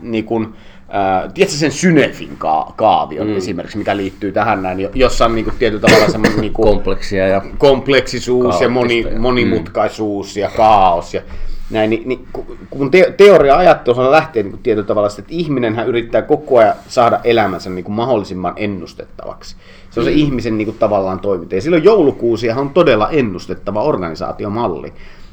niin 0.00 0.24
kuin, 0.24 0.54
äh, 0.94 1.32
tiedätkö 1.34 1.58
sen 1.58 1.72
Synefin 1.72 2.36
ka- 2.38 2.72
kaavion 2.76 3.26
mm. 3.26 3.36
esimerkiksi, 3.36 3.78
mikä 3.78 3.96
liittyy 3.96 4.32
tähän 4.32 4.62
näin, 4.62 4.88
jossa 4.94 5.24
on 5.24 5.34
niin 5.34 5.44
kuin 5.44 5.56
tietyllä 5.58 5.80
tavalla 5.80 6.08
semmoinen 6.08 6.40
niin 6.40 6.52
kuin, 6.52 6.68
Kompleksia 6.68 7.28
ja 7.28 7.42
kompleksisuus 7.58 8.60
ja 8.60 8.68
moni, 8.68 9.06
monimutkaisuus 9.18 10.36
mm. 10.36 10.40
ja 10.40 10.50
kaos. 10.56 11.14
Ja, 11.14 11.22
näin, 11.70 11.90
niin, 11.90 12.08
niin 12.08 12.28
kun 12.70 12.90
te, 12.90 13.14
teoria 13.16 13.56
ajattelu 13.56 14.10
lähtee 14.10 14.42
niin 14.42 14.58
tietyllä 14.62 14.86
tavalla, 14.86 15.08
että 15.18 15.22
ihminenhän 15.28 15.88
yrittää 15.88 16.22
koko 16.22 16.58
ajan 16.58 16.74
saada 16.88 17.20
elämänsä 17.24 17.70
niin 17.70 17.84
kuin 17.84 17.94
mahdollisimman 17.94 18.52
ennustettavaksi. 18.56 19.56
Se 19.90 20.00
on 20.00 20.06
se 20.06 20.12
mm. 20.12 20.16
ihmisen 20.16 20.58
niin 20.58 20.66
kuin, 20.66 20.78
tavallaan 20.78 21.20
toiminta. 21.20 21.54
Ja 21.54 21.60
silloin 21.60 21.84
joulukuusihan 21.84 22.60
on 22.60 22.70
todella 22.70 23.10
ennustettava 23.10 23.82
organisaatiomalli. 23.82 24.92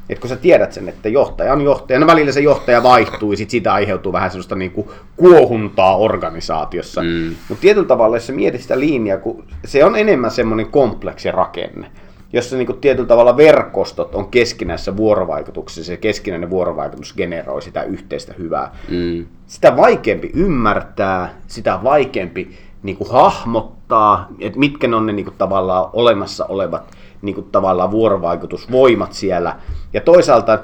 että 0.10 0.22
kun 0.22 0.30
sä 0.30 0.36
tiedät 0.36 0.74
sen, 0.74 0.90
että 0.90 1.10
johtaja 1.10 1.54
on 1.54 1.62
johtaja, 1.62 2.00
no 2.00 2.08
välillä 2.08 2.32
se 2.32 2.42
johtaja 2.42 2.84
vaihtuu 2.84 3.32
ja 3.32 3.38
sit 3.38 3.50
siitä 3.50 3.74
aiheutuu 3.74 4.14
vähän 4.14 4.32
sellaista 4.32 4.56
niin 4.56 4.72
kuin 4.72 4.88
kuohuntaa 5.18 5.98
organisaatiossa. 5.98 7.02
Mm. 7.02 7.36
Mutta 7.50 7.62
tietyllä 7.62 7.88
tavalla, 7.88 8.16
jos 8.16 8.28
sä 8.28 8.34
mietit 8.34 8.62
sitä 8.62 8.80
linjaa, 8.80 9.18
kun 9.18 9.44
se 9.66 9.86
on 9.86 9.96
enemmän 9.96 10.32
semmoinen 10.32 10.68
kompleksi 10.68 11.32
rakenne, 11.32 11.92
jossa 12.34 12.56
niin 12.56 12.66
kuin 12.66 12.80
tietyllä 12.80 13.08
tavalla 13.08 13.38
verkostot 13.38 14.16
on 14.16 14.28
keskinäisessä 14.28 14.98
vuorovaikutuksessa 14.98 15.94
ja 15.94 15.98
keskinäinen 15.98 16.50
vuorovaikutus 16.50 17.14
generoi 17.16 17.62
sitä 17.62 17.84
yhteistä 17.84 18.34
hyvää. 18.38 18.76
Mm. 18.90 19.26
Sitä 19.48 19.78
vaikeampi 19.78 20.32
ymmärtää, 20.34 21.34
sitä 21.48 21.80
vaikeampi 21.84 22.58
niin 22.84 22.98
kuin 22.98 23.12
hahmottaa, 23.12 24.28
että 24.40 24.60
mitkä 24.60 24.88
ne 24.88 24.96
on 24.96 25.06
ne 25.06 25.14
niin 25.14 25.26
kuin 25.26 25.38
tavallaan 25.38 25.90
olemassa 25.94 26.46
olevat 26.46 26.98
niin 27.22 27.36
kuin 27.36 27.48
tavallaan 27.52 27.92
vuorovaikutusvoimat 27.92 29.14
siellä. 29.14 29.56
Ja 29.94 30.02
toisaalta 30.02 30.60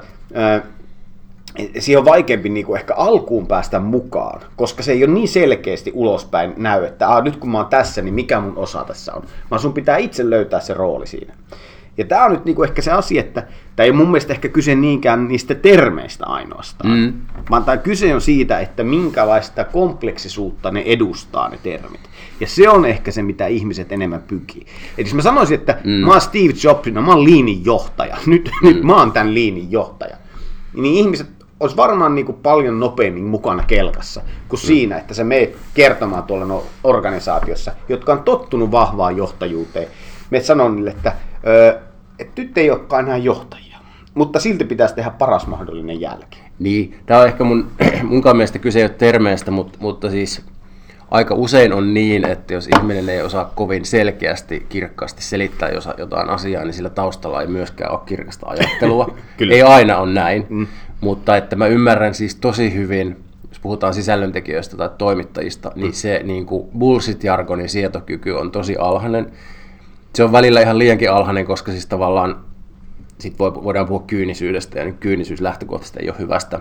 siihen 1.78 1.98
on 1.98 2.04
vaikeampi 2.04 2.48
niin 2.48 2.66
kuin 2.66 2.78
ehkä 2.78 2.94
alkuun 2.94 3.46
päästä 3.46 3.80
mukaan, 3.80 4.40
koska 4.56 4.82
se 4.82 4.92
ei 4.92 5.04
ole 5.04 5.12
niin 5.12 5.28
selkeästi 5.28 5.90
ulospäin 5.94 6.54
näy, 6.56 6.84
että 6.84 7.08
ah, 7.08 7.24
nyt 7.24 7.36
kun 7.36 7.50
mä 7.50 7.58
oon 7.58 7.66
tässä, 7.66 8.02
niin 8.02 8.14
mikä 8.14 8.40
mun 8.40 8.56
osa 8.56 8.84
tässä 8.84 9.14
on. 9.14 9.22
Vaan 9.50 9.60
sun 9.60 9.72
pitää 9.72 9.96
itse 9.96 10.30
löytää 10.30 10.60
se 10.60 10.74
rooli 10.74 11.06
siinä. 11.06 11.34
Ja 11.98 12.04
tämä 12.04 12.24
on 12.24 12.32
nyt 12.32 12.44
niinku 12.44 12.62
ehkä 12.62 12.82
se 12.82 12.92
asia, 12.92 13.20
että 13.20 13.46
tämä 13.76 13.84
ei 13.84 13.92
mun 13.92 14.06
mielestä 14.06 14.32
ehkä 14.32 14.48
kyse 14.48 14.74
niinkään 14.74 15.28
niistä 15.28 15.54
termeistä 15.54 16.26
ainoastaan, 16.26 16.98
mm. 16.98 17.12
vaan 17.50 17.64
tämä 17.64 17.76
kyse 17.76 18.14
on 18.14 18.20
siitä, 18.20 18.60
että 18.60 18.84
minkälaista 18.84 19.64
kompleksisuutta 19.64 20.70
ne 20.70 20.82
edustaa 20.86 21.48
ne 21.48 21.58
termit. 21.62 22.00
Ja 22.40 22.46
se 22.46 22.68
on 22.68 22.84
ehkä 22.84 23.10
se, 23.10 23.22
mitä 23.22 23.46
ihmiset 23.46 23.92
enemmän 23.92 24.22
pykii. 24.22 24.66
Eli 24.98 25.06
jos 25.06 25.14
mä 25.14 25.22
sanoisin, 25.22 25.58
että 25.58 25.78
mm. 25.84 25.90
mä 25.90 26.10
oon 26.10 26.20
Steve 26.20 26.54
Jobs, 26.64 26.88
no 26.92 27.02
mä 27.02 27.12
oon 27.12 27.24
liinin 27.24 27.64
johtaja, 27.64 28.16
nyt, 28.26 28.50
mm. 28.62 28.68
nyt 28.68 28.82
mä 28.82 28.96
oon 28.96 29.12
tämän 29.12 29.34
liinin 29.34 29.70
johtaja, 29.70 30.16
niin 30.74 30.94
ihmiset 30.94 31.28
olisi 31.60 31.76
varmaan 31.76 32.14
niin 32.14 32.26
kuin 32.26 32.38
paljon 32.42 32.80
nopeammin 32.80 33.24
mukana 33.24 33.62
kelkassa 33.62 34.20
kuin 34.48 34.60
mm. 34.60 34.66
siinä, 34.66 34.98
että 34.98 35.14
sä 35.14 35.24
meet 35.24 35.56
kertomaan 35.74 36.22
tuolla 36.22 36.44
no 36.44 36.64
organisaatiossa, 36.84 37.72
jotka 37.88 38.12
on 38.12 38.22
tottunut 38.22 38.70
vahvaan 38.70 39.16
johtajuuteen. 39.16 39.88
Me 40.30 40.40
sanon 40.40 40.76
niille, 40.76 40.90
että, 40.90 41.12
että 42.18 42.42
nyt 42.42 42.58
ei 42.58 42.70
olekaan 42.70 43.04
enää 43.04 43.16
johtajia, 43.16 43.78
mutta 44.14 44.40
silti 44.40 44.64
pitäisi 44.64 44.94
tehdä 44.94 45.10
paras 45.10 45.46
mahdollinen 45.46 46.00
jälki. 46.00 46.38
Niin, 46.58 47.00
tämä 47.06 47.20
on 47.20 47.26
ehkä 47.26 47.44
mun, 47.44 47.70
munkaan 48.02 48.36
mielestä 48.36 48.58
kyse 48.58 48.78
ei 48.78 48.84
ole 48.84 48.90
termeistä, 48.90 49.50
mutta, 49.50 49.78
mutta 49.80 50.10
siis 50.10 50.42
aika 51.14 51.34
usein 51.34 51.72
on 51.72 51.94
niin, 51.94 52.26
että 52.26 52.54
jos 52.54 52.68
ihminen 52.78 53.08
ei 53.08 53.22
osaa 53.22 53.52
kovin 53.54 53.84
selkeästi, 53.84 54.66
kirkkaasti 54.68 55.22
selittää 55.22 55.70
jotain 55.98 56.30
asiaa, 56.30 56.64
niin 56.64 56.74
sillä 56.74 56.90
taustalla 56.90 57.40
ei 57.40 57.46
myöskään 57.46 57.92
ole 57.92 58.00
kirkasta 58.06 58.46
ajattelua. 58.46 59.14
ei 59.50 59.62
aina 59.62 59.98
ole 59.98 60.12
näin, 60.12 60.46
mm. 60.48 60.66
mutta 61.00 61.36
että 61.36 61.56
mä 61.56 61.66
ymmärrän 61.66 62.14
siis 62.14 62.34
tosi 62.34 62.74
hyvin, 62.74 63.16
jos 63.48 63.58
puhutaan 63.60 63.94
sisällöntekijöistä 63.94 64.76
tai 64.76 64.90
toimittajista, 64.98 65.72
niin 65.74 65.86
mm. 65.86 65.92
se 65.92 66.20
niin 66.24 66.46
kuin 66.46 66.68
bullshit-jargonin 66.78 67.68
sietokyky 67.68 68.30
on 68.30 68.50
tosi 68.50 68.76
alhainen. 68.76 69.32
Se 70.14 70.24
on 70.24 70.32
välillä 70.32 70.60
ihan 70.60 70.78
liiankin 70.78 71.10
alhainen, 71.10 71.46
koska 71.46 71.72
siis 71.72 71.86
tavallaan 71.86 72.36
sit 73.18 73.38
voidaan 73.38 73.86
puhua 73.86 74.04
kyynisyydestä, 74.06 74.78
ja 74.78 74.84
niin 74.84 74.98
kyynisyys 74.98 75.40
lähtökohtaisesti 75.40 75.98
ei 76.02 76.10
ole 76.10 76.18
hyvästä 76.18 76.60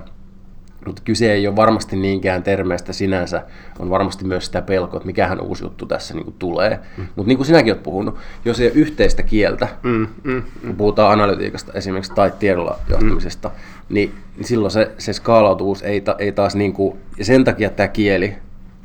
mutta 0.86 1.02
kyse 1.06 1.34
ei 1.34 1.48
ole 1.48 1.56
varmasti 1.56 1.96
niinkään 1.96 2.44
termeistä 2.44 2.94
sinänsä, 2.94 3.44
on 3.80 3.90
varmasti 3.90 4.26
myös 4.26 4.46
sitä 4.46 4.62
pelkoa, 4.62 4.98
että 4.98 5.08
mikähän 5.08 5.42
uusi 5.42 5.64
juttu 5.64 5.86
tässä 5.86 6.14
niin 6.14 6.24
kuin 6.24 6.36
tulee. 6.40 6.80
Mm. 6.98 7.08
Mutta 7.16 7.28
niin 7.28 7.38
kuin 7.38 7.48
sinäkin 7.48 7.74
olet 7.74 7.84
puhunut, 7.84 8.16
jos 8.46 8.60
ei 8.60 8.68
ole 8.68 8.76
yhteistä 8.76 9.24
kieltä, 9.24 9.68
mm, 9.84 9.92
mm, 9.92 10.08
mm. 10.24 10.44
kun 10.62 10.76
puhutaan 10.76 11.12
analytiikasta 11.12 11.74
esimerkiksi 11.74 12.14
tai 12.14 12.32
tiedolla 12.40 12.80
johtamisesta, 12.90 13.50
mm. 13.50 13.94
niin, 13.94 14.14
niin 14.38 14.48
silloin 14.48 14.72
se, 14.72 14.92
se 14.98 15.14
skaalautuvuus 15.14 15.82
ei, 15.82 16.02
ta, 16.02 16.16
ei 16.20 16.32
taas, 16.32 16.56
niin 16.56 16.74
kuin, 16.74 16.98
ja 17.18 17.26
sen 17.26 17.44
takia 17.44 17.70
tämä 17.70 17.88
kieli 17.88 18.36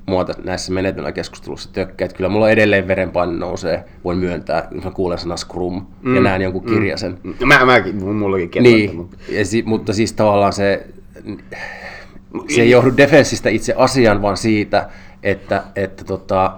mua 0.08 0.26
näissä 0.44 0.72
menetelmäkeskustelussa 0.72 1.72
tökkää, 1.72 2.06
että 2.06 2.16
kyllä 2.16 2.28
mulla 2.28 2.50
edelleen 2.50 2.88
verenpaine 2.88 3.32
nousee, 3.32 3.84
voin 4.04 4.18
myöntää, 4.18 4.68
jos 4.70 4.84
mä 4.84 4.90
kuulen 4.90 5.18
sana 5.18 5.36
Scrum 5.36 5.86
mm, 6.02 6.14
ja 6.14 6.20
näen 6.20 6.42
jonkun 6.42 6.64
kirjasen. 6.64 7.18
Mm. 7.22 7.34
Mä, 7.46 7.64
mäkin, 7.64 8.04
mullakin 8.04 8.62
Niin, 8.62 8.96
mutta... 8.96 9.16
Ja 9.28 9.44
si, 9.44 9.62
mutta 9.66 9.92
siis 9.92 10.12
tavallaan 10.12 10.52
se, 10.52 10.86
se 12.54 12.60
ei 12.60 12.70
johdu 12.70 12.96
defenssistä 12.96 13.48
itse 13.48 13.74
asian, 13.76 14.22
vaan 14.22 14.36
siitä, 14.36 14.88
että, 15.22 15.64
että 15.76 16.04
tota, 16.04 16.52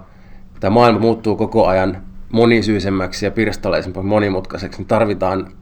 tämä 0.61 0.75
maailma 0.75 1.01
muuttuu 1.01 1.37
koko 1.37 1.67
ajan 1.67 2.03
monisyisemmäksi 2.33 3.27
ja 3.27 3.31
pirstaleisemmaksi 3.31 4.09
monimutkaiseksi, 4.09 4.79
niin 4.79 4.89
tarvitaan 4.89 5.53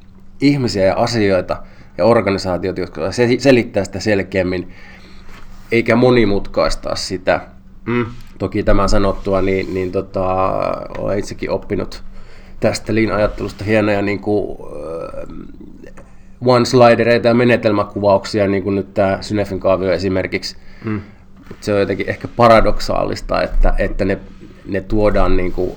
ihmisiä 0.40 0.84
ja 0.84 0.94
asioita 0.94 1.62
ja 1.98 2.04
organisaatiot, 2.04 2.78
jotka 2.78 3.00
selittää 3.38 3.84
sitä 3.84 4.00
selkeämmin, 4.00 4.72
eikä 5.72 5.96
monimutkaistaa 5.96 6.96
sitä. 6.96 7.40
Mm. 7.86 8.06
Toki 8.38 8.62
tämän 8.62 8.88
sanottua, 8.88 9.42
niin, 9.42 9.74
niin 9.74 9.92
tota, 9.92 10.26
olen 10.98 11.18
itsekin 11.18 11.50
oppinut 11.50 12.02
tästä 12.60 12.94
lean-ajattelusta 12.94 13.64
hienoja 13.64 14.02
niin 14.02 14.20
kuin, 14.20 14.58
one-slidereita 16.46 17.28
ja 17.28 17.34
menetelmäkuvauksia, 17.34 18.46
niin 18.46 18.62
kuin 18.62 18.74
nyt 18.74 18.94
tämä 18.94 19.18
Synefin 19.20 19.60
kaavio 19.60 19.92
esimerkiksi. 19.92 20.56
Mm. 20.84 21.00
Se 21.60 21.74
on 21.74 21.80
jotenkin 21.80 22.08
ehkä 22.08 22.28
paradoksaalista, 22.28 23.42
että, 23.42 23.74
että 23.78 24.04
ne, 24.04 24.18
ne 24.66 24.80
tuodaan 24.80 25.36
niin 25.36 25.52
kuin 25.52 25.72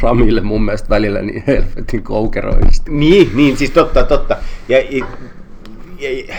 Framille 0.00 0.40
mun 0.40 0.64
mielestä 0.64 0.88
välillä 0.88 1.22
niin 1.22 1.44
helvetin 1.46 2.02
koukeroisesti. 2.02 2.90
Niin, 2.90 3.30
niin, 3.34 3.56
siis 3.56 3.70
totta, 3.70 4.04
totta. 4.04 4.36
Ja, 4.68 4.78
ja, 4.78 5.04
ja, 5.98 6.34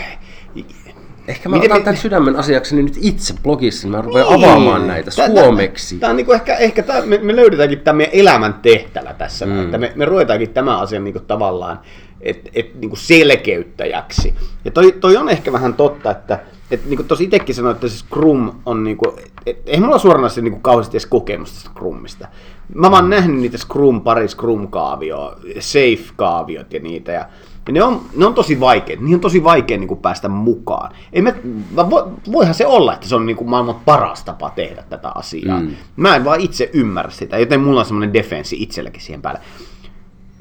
Ehkä 1.28 1.48
mä 1.48 1.56
Miten 1.56 1.70
otan 1.70 1.80
me... 1.80 1.84
tämän 1.84 1.96
sydämen 1.96 2.36
asiakseni 2.36 2.82
nyt 2.82 2.98
itse 3.00 3.34
blogissa, 3.42 3.86
niin 3.86 3.96
mä 3.96 4.02
rupean 4.02 4.26
niin. 4.26 4.44
avaamaan 4.44 4.86
näitä 4.86 5.10
tää, 5.16 5.26
suomeksi. 5.28 5.98
Tämä 5.98 6.10
on 6.10 6.16
niinku 6.16 6.32
ehkä, 6.32 6.56
ehkä 6.56 6.82
tää, 6.82 7.02
me, 7.06 7.18
me 7.18 7.36
löydetäänkin 7.36 7.80
tämä 7.80 7.96
meidän 7.96 8.14
elämän 8.14 8.54
tehtävä 8.54 9.14
tässä, 9.14 9.46
mm. 9.46 9.64
että 9.64 9.78
me, 9.78 9.92
me 9.94 10.04
ruvetaankin 10.04 10.50
tämän 10.50 10.78
asian 10.78 11.04
niinku 11.04 11.20
tavallaan 11.20 11.80
et, 12.22 12.48
et, 12.54 12.74
niin 12.74 12.88
kuin 12.88 13.00
selkeyttäjäksi. 13.00 14.34
Ja 14.64 14.70
toi, 14.70 14.92
toi 14.92 15.16
on 15.16 15.28
ehkä 15.28 15.52
vähän 15.52 15.74
totta, 15.74 16.10
että 16.10 16.40
et, 16.70 16.86
niin 16.86 16.96
kuin 16.96 17.08
tosi 17.08 17.24
itsekin 17.24 17.54
sanoin, 17.54 17.74
että 17.74 17.88
se 17.88 17.98
Scrum 17.98 18.52
on, 18.66 18.84
niin 18.84 18.96
kuin, 18.96 19.10
et, 19.46 19.62
ei 19.66 19.80
mulla 19.80 19.98
suoranaisesti 19.98 20.42
niin 20.42 20.52
kuin 20.52 20.62
kauheasti 20.62 20.96
edes 20.96 21.06
kokemusta 21.06 21.60
Scrumista. 21.60 22.28
Mä 22.74 22.90
vaan 22.90 23.10
nähnyt 23.10 23.40
niitä 23.40 23.58
Scrum, 23.58 24.00
pari 24.00 24.28
Scrum-kaavioa, 24.28 25.36
Safe-kaaviot 25.60 26.72
ja 26.72 26.80
niitä, 26.80 27.12
ja 27.12 27.28
ja 27.66 27.72
ne 27.72 27.82
on, 27.82 28.00
ne 28.16 28.26
on 28.26 28.34
tosi 28.34 28.60
vaikeita, 28.60 29.02
niihin 29.02 29.16
on 29.16 29.20
tosi 29.20 29.44
vaikea 29.44 29.78
niin 29.78 29.88
kuin 29.88 30.00
päästä 30.00 30.28
mukaan. 30.28 30.92
Ei 31.12 31.22
me, 31.22 31.34
vo, 31.76 32.12
voihan 32.32 32.54
se 32.54 32.66
olla, 32.66 32.94
että 32.94 33.08
se 33.08 33.14
on 33.14 33.26
niin 33.26 33.36
kuin 33.36 33.50
maailman 33.50 33.80
paras 33.84 34.24
tapa 34.24 34.50
tehdä 34.50 34.84
tätä 34.90 35.12
asiaa. 35.14 35.60
Mm. 35.60 35.70
Mä 35.96 36.16
en 36.16 36.24
vaan 36.24 36.40
itse 36.40 36.70
ymmärrä 36.72 37.10
sitä, 37.10 37.38
joten 37.38 37.60
mulla 37.60 37.80
on 37.80 37.86
semmoinen 37.86 38.12
defenssi 38.12 38.56
itselläkin 38.62 39.02
siihen 39.02 39.22
päälle 39.22 39.40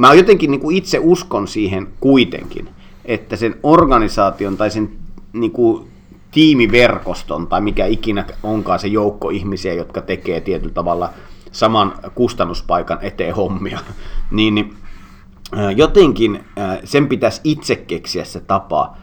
mä 0.01 0.13
jotenkin 0.13 0.51
niin 0.51 0.61
kuin 0.61 0.77
itse 0.77 0.99
uskon 1.01 1.47
siihen 1.47 1.87
kuitenkin, 1.99 2.69
että 3.05 3.35
sen 3.35 3.55
organisaation 3.63 4.57
tai 4.57 4.71
sen 4.71 4.89
niin 5.33 5.51
kuin 5.51 5.87
tiimiverkoston 6.31 7.47
tai 7.47 7.61
mikä 7.61 7.85
ikinä 7.85 8.25
onkaan 8.43 8.79
se 8.79 8.87
joukko 8.87 9.29
ihmisiä, 9.29 9.73
jotka 9.73 10.01
tekee 10.01 10.41
tietyllä 10.41 10.73
tavalla 10.73 11.09
saman 11.51 11.93
kustannuspaikan 12.15 12.97
eteen 13.01 13.35
hommia, 13.35 13.79
niin, 14.31 14.55
niin 14.55 14.73
jotenkin 15.75 16.43
sen 16.83 17.07
pitäisi 17.07 17.41
itse 17.43 17.75
keksiä 17.75 18.23
se 18.23 18.39
tapa, 18.39 18.97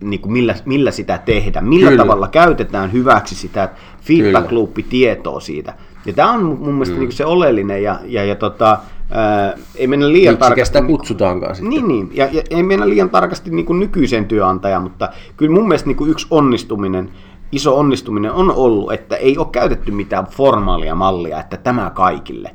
niin 0.00 0.20
kuin 0.20 0.32
millä, 0.32 0.54
millä 0.64 0.90
sitä 0.90 1.18
tehdä, 1.18 1.60
millä 1.60 1.90
Kyllä. 1.90 2.02
tavalla 2.02 2.28
käytetään 2.28 2.92
hyväksi 2.92 3.34
sitä 3.34 3.68
feedback 4.00 4.52
loopi 4.52 4.82
tietoa 4.82 5.40
siitä. 5.40 5.74
Ja 6.06 6.12
tämä 6.12 6.32
on 6.32 6.44
mun 6.44 6.74
mielestä 6.74 6.94
mm. 6.94 7.00
niin 7.00 7.12
se 7.12 7.26
oleellinen 7.26 7.82
ja, 7.82 7.98
ja, 8.04 8.24
ja 8.24 8.34
tota, 8.34 8.78
ää, 9.10 9.54
ei 9.76 9.86
mennä 9.86 10.12
liian 10.12 10.36
tarkasti... 10.36 10.78
sitä 10.78 10.86
kutsutaankaan 10.86 11.54
sitten. 11.54 11.70
Niin, 11.70 11.88
niin. 11.88 12.10
Ja, 12.14 12.28
ja 12.32 12.42
ei 12.50 12.62
mennä 12.62 12.88
liian 12.88 13.10
tarkasti 13.10 13.50
niin 13.50 13.66
kuin 13.66 13.80
nykyiseen 13.80 14.26
työnantajaan, 14.26 14.82
mutta 14.82 15.08
kyllä 15.36 15.54
mun 15.54 15.68
mielestä 15.68 15.88
niin 15.88 15.96
kuin 15.96 16.10
yksi 16.10 16.26
onnistuminen, 16.30 17.10
iso 17.52 17.78
onnistuminen 17.78 18.32
on 18.32 18.50
ollut, 18.50 18.92
että 18.92 19.16
ei 19.16 19.38
ole 19.38 19.46
käytetty 19.52 19.92
mitään 19.92 20.26
formaalia 20.26 20.94
mallia, 20.94 21.40
että 21.40 21.56
tämä 21.56 21.90
kaikille, 21.90 22.50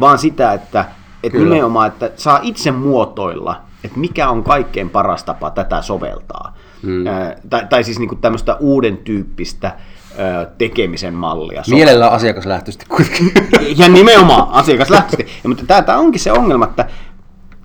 vaan 0.00 0.18
sitä, 0.18 0.52
että, 0.52 0.84
että 1.22 1.38
nimenomaan, 1.38 1.88
että 1.88 2.10
saa 2.16 2.40
itse 2.42 2.70
muotoilla, 2.70 3.60
että 3.84 3.98
mikä 3.98 4.28
on 4.28 4.44
kaikkein 4.44 4.90
paras 4.90 5.24
tapa 5.24 5.50
tätä 5.50 5.82
soveltaa. 5.82 6.56
Hmm. 6.82 7.06
Ää, 7.06 7.36
tai, 7.50 7.66
tai 7.70 7.84
siis 7.84 7.98
niin 7.98 8.08
kuin 8.08 8.20
tämmöistä 8.20 8.56
uuden 8.60 8.96
tyyppistä 8.96 9.76
tekemisen 10.58 11.14
mallia. 11.14 11.62
Mielellään 11.70 12.12
asiakaslähtöisesti 12.12 12.86
kuitenkin. 12.86 13.32
Ja 13.76 13.88
nimenomaan 13.88 14.48
asiakaslähtöisesti. 14.50 15.32
Ja, 15.44 15.48
mutta 15.48 15.64
tämä, 15.66 15.82
tämä 15.82 15.98
onkin 15.98 16.20
se 16.20 16.32
ongelma, 16.32 16.64
että 16.64 16.84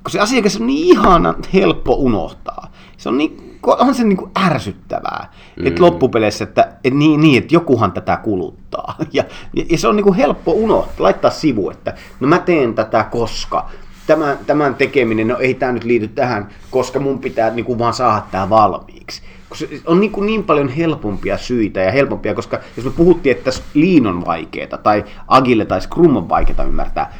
kun 0.04 0.12
se 0.12 0.20
asiakas 0.20 0.56
on 0.56 0.68
niin 0.68 0.98
ihana 0.98 1.34
helppo 1.54 1.94
unohtaa. 1.94 2.72
Se 2.98 3.10
on 3.10 3.18
niin, 3.18 3.60
on 3.64 3.96
se 3.96 4.04
niin 4.04 4.18
kuin 4.18 4.32
ärsyttävää, 4.46 5.34
mm. 5.60 5.68
että 5.68 5.84
loppupeleissä, 5.84 6.44
että, 6.44 6.62
että, 6.62 7.00
niin, 7.00 7.22
niin, 7.22 7.38
että 7.44 7.56
jokuhan 7.56 7.92
tätä 7.92 8.18
kuluttaa. 8.18 8.96
Ja, 9.14 9.24
ja 9.70 9.78
se 9.78 9.88
on 9.88 9.96
niin 9.96 10.04
kuin 10.04 10.16
helppo 10.16 10.52
unohtaa, 10.52 10.96
laittaa 11.04 11.32
sivu, 11.32 11.70
että 11.70 11.94
no 12.20 12.28
mä 12.28 12.40
teen 12.40 12.74
tätä 12.74 13.04
koska, 13.04 13.70
tämän, 14.08 14.40
tämän 14.46 14.76
tekeminen, 14.76 15.28
no 15.28 15.38
ei 15.38 15.54
tämä 15.54 15.72
nyt 15.72 15.84
liity 15.84 16.08
tähän, 16.08 16.50
koska 16.72 17.00
mun 17.00 17.20
pitää 17.20 17.50
niin 17.50 17.66
kuin 17.66 17.80
vaan 17.80 17.94
saada 17.94 18.24
tämä 18.32 18.50
valmiiksi. 18.50 19.22
On 19.86 20.00
niin, 20.00 20.12
kuin 20.12 20.26
niin 20.26 20.44
paljon 20.44 20.70
helpompia 20.70 21.38
syitä 21.38 21.80
ja 21.80 21.92
helpompia, 21.92 22.34
koska 22.34 22.60
jos 22.78 22.86
me 22.86 22.92
puhuttiin, 22.92 23.38
että 23.38 23.52
liin 23.74 24.08
on 24.08 24.26
vaikeaa 24.26 24.78
tai 24.78 25.06
agile 25.28 25.66
tai 25.66 25.82
scrum 25.82 26.16
on 26.16 26.30
vaikeaa 26.30 26.64
ymmärtää, 26.64 27.14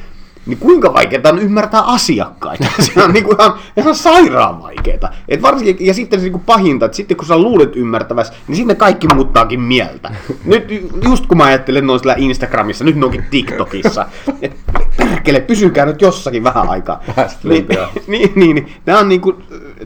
niin 0.46 0.60
kuinka 0.60 0.94
vaikeaa 0.94 1.22
on 1.26 1.40
ymmärtää 1.40 1.82
asiakkaita. 1.82 2.66
Se 2.94 3.04
on 3.04 3.14
niinku 3.14 3.36
ihan, 3.40 3.54
ihan 3.78 3.96
sairaan 3.96 4.62
vaikeaa. 4.62 5.14
Et 5.28 5.42
varsinkin, 5.42 5.88
ja 5.88 5.94
sitten 5.94 6.20
se 6.20 6.24
niinku 6.24 6.42
pahinta, 6.46 6.86
että 6.86 6.96
sitten 6.96 7.18
kun 7.18 7.28
sä 7.28 7.38
luulet 7.38 7.76
ymmärtävässä, 7.76 8.34
niin 8.48 8.56
sinne 8.56 8.76
kaikki 8.76 9.08
muuttaakin 9.14 9.62
mieltä. 9.62 10.12
Nyt 10.46 10.90
just 11.04 11.26
kun 11.26 11.38
mä 11.38 11.44
ajattelen 11.44 11.88
noin 11.88 12.00
sillä 12.00 12.16
Instagramissa, 12.18 12.84
nyt 12.84 12.96
ne 12.96 13.06
onkin 13.06 13.26
TikTokissa, 13.32 14.06
että 14.42 14.58
perkele, 14.98 15.40
pysykää 15.40 15.86
nyt 15.86 16.02
jossakin 16.02 16.44
vähän 16.44 16.70
aikaa. 16.70 17.04
Niin, 17.44 17.68
niin, 18.08 18.32
niin, 18.36 18.56
niin, 18.56 18.74
tää 18.86 19.00
on 19.00 19.10
niinku, 19.10 19.36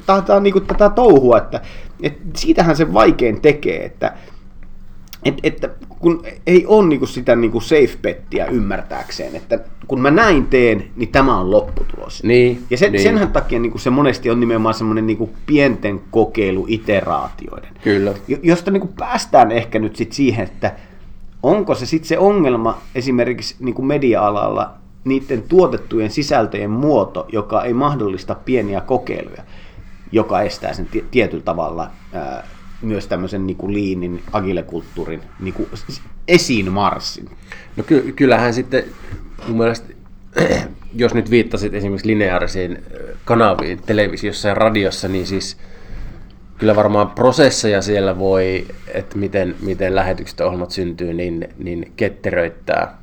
tää, 0.06 0.22
tää 0.22 0.36
on 0.36 0.44
niinku 0.44 0.60
tätä 0.60 0.90
touhua, 0.90 1.38
että, 1.38 1.62
että 2.02 2.24
siitähän 2.36 2.76
se 2.76 2.94
vaikein 2.94 3.42
tekee, 3.42 3.86
että, 3.86 4.14
et, 5.26 5.40
että 5.44 5.70
kun 6.00 6.24
ei 6.48 6.66
ole 6.66 6.88
niinku 6.88 7.06
sitä 7.06 7.36
niinku 7.36 7.62
safe 7.62 7.98
bettiä 8.02 8.46
ymmärtääkseen, 8.46 9.36
että 9.36 9.60
kun 9.88 10.02
mä 10.02 10.12
näin 10.12 10.48
teen, 10.48 10.86
niin 10.96 11.10
tämä 11.10 11.40
on 11.40 11.52
lopputulos. 11.52 12.24
Niin, 12.24 12.64
ja 12.70 12.78
sen, 12.78 12.92
niin. 12.92 13.04
senhän 13.04 13.32
takia 13.32 13.60
niinku 13.60 13.78
se 13.78 13.90
monesti 13.90 14.30
on 14.30 14.40
nimenomaan 14.40 14.76
semmoinen 14.76 15.08
niinku 15.08 15.30
pienten 15.46 16.02
kokeilu 16.12 16.66
iteraatioiden. 16.68 17.70
Kyllä. 17.84 18.14
Jo- 18.28 18.38
Josta 18.44 18.72
niinku 18.72 18.90
päästään 19.00 19.52
ehkä 19.52 19.80
nyt 19.80 19.96
sit 19.96 20.14
siihen, 20.14 20.44
että 20.44 20.72
onko 21.44 21.76
se 21.76 21.86
sitten 21.86 22.08
se 22.08 22.18
ongelma 22.18 22.78
esimerkiksi 22.96 23.56
niinku 23.60 23.82
media-alalla 23.82 24.74
niiden 25.04 25.42
tuotettujen 25.42 26.12
sisältöjen 26.12 26.72
muoto, 26.72 27.26
joka 27.32 27.64
ei 27.64 27.74
mahdollista 27.74 28.36
pieniä 28.36 28.82
kokeiluja, 28.82 29.44
joka 30.14 30.42
estää 30.42 30.74
sen 30.74 30.86
tie- 30.86 31.04
tietyllä 31.12 31.44
tavalla 31.44 31.92
myös 32.82 33.08
tämmöisen 33.08 33.48
niinku 33.48 33.74
liinin, 33.74 34.24
agilekulttuurin 34.32 35.22
niinku 35.40 35.70
s- 35.76 36.02
esiin 36.28 36.72
marssin. 36.72 37.30
No 37.76 37.84
ky- 37.84 38.14
kyllähän 38.16 38.54
sitten 38.54 38.84
mun 39.48 39.58
mielestä, 39.58 39.94
jos 40.96 41.14
nyt 41.14 41.30
viittasit 41.30 41.74
esimerkiksi 41.74 42.08
lineaarisiin 42.08 42.84
kanaviin 43.26 43.82
televisiossa 43.86 44.48
ja 44.48 44.54
radiossa, 44.54 45.08
niin 45.08 45.28
siis 45.28 45.58
kyllä 46.58 46.76
varmaan 46.76 47.08
prosesseja 47.12 47.82
siellä 47.82 48.20
voi, 48.20 48.68
että 48.94 49.18
miten, 49.18 49.56
miten 49.62 49.96
lähetykset 49.96 50.40
ja 50.40 50.46
ohjelmat 50.46 50.72
syntyy, 50.72 51.14
niin, 51.14 51.48
niin 51.58 51.92
ketteröittää. 51.96 52.98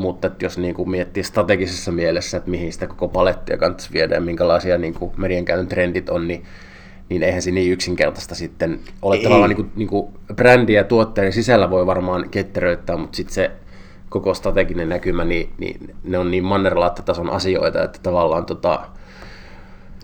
Mutta 0.00 0.26
että 0.26 0.44
jos 0.44 0.58
niin 0.58 0.74
kuin 0.74 0.90
miettii 0.90 1.22
strategisessa 1.22 1.92
mielessä, 1.92 2.36
että 2.36 2.50
mihin 2.50 2.72
sitä 2.72 2.86
koko 2.86 3.08
palettia 3.08 3.56
kannattaisi 3.56 3.92
viedä 3.92 4.14
ja 4.14 4.20
minkälaisia 4.20 4.78
niin 4.78 4.94
kuin 4.94 5.12
median 5.16 5.44
käytön 5.44 5.68
trendit 5.68 6.08
on, 6.08 6.28
niin, 6.28 6.44
niin 7.08 7.22
eihän 7.22 7.42
se 7.42 7.50
niin 7.50 7.72
yksinkertaista 7.72 8.34
sitten 8.34 8.80
ole. 9.02 9.16
Ei. 9.16 9.22
Tavallaan 9.22 9.50
niin 9.50 9.56
kuin, 9.56 9.72
niin 9.76 9.88
kuin 9.88 10.12
brändi 10.34 10.72
ja 10.72 10.84
tuotteiden 10.84 11.32
sisällä 11.32 11.70
voi 11.70 11.86
varmaan 11.86 12.30
ketteröittää, 12.30 12.96
mutta 12.96 13.16
sitten 13.16 13.34
se 13.34 13.50
koko 14.08 14.34
strateginen 14.34 14.88
näkymä, 14.88 15.24
niin, 15.24 15.50
niin 15.58 15.94
ne 16.04 16.18
on 16.18 16.30
niin 16.30 16.44
mannerlaattatason 16.44 17.30
asioita, 17.30 17.82
että 17.82 17.98
tavallaan 18.02 18.46
tota, 18.46 18.80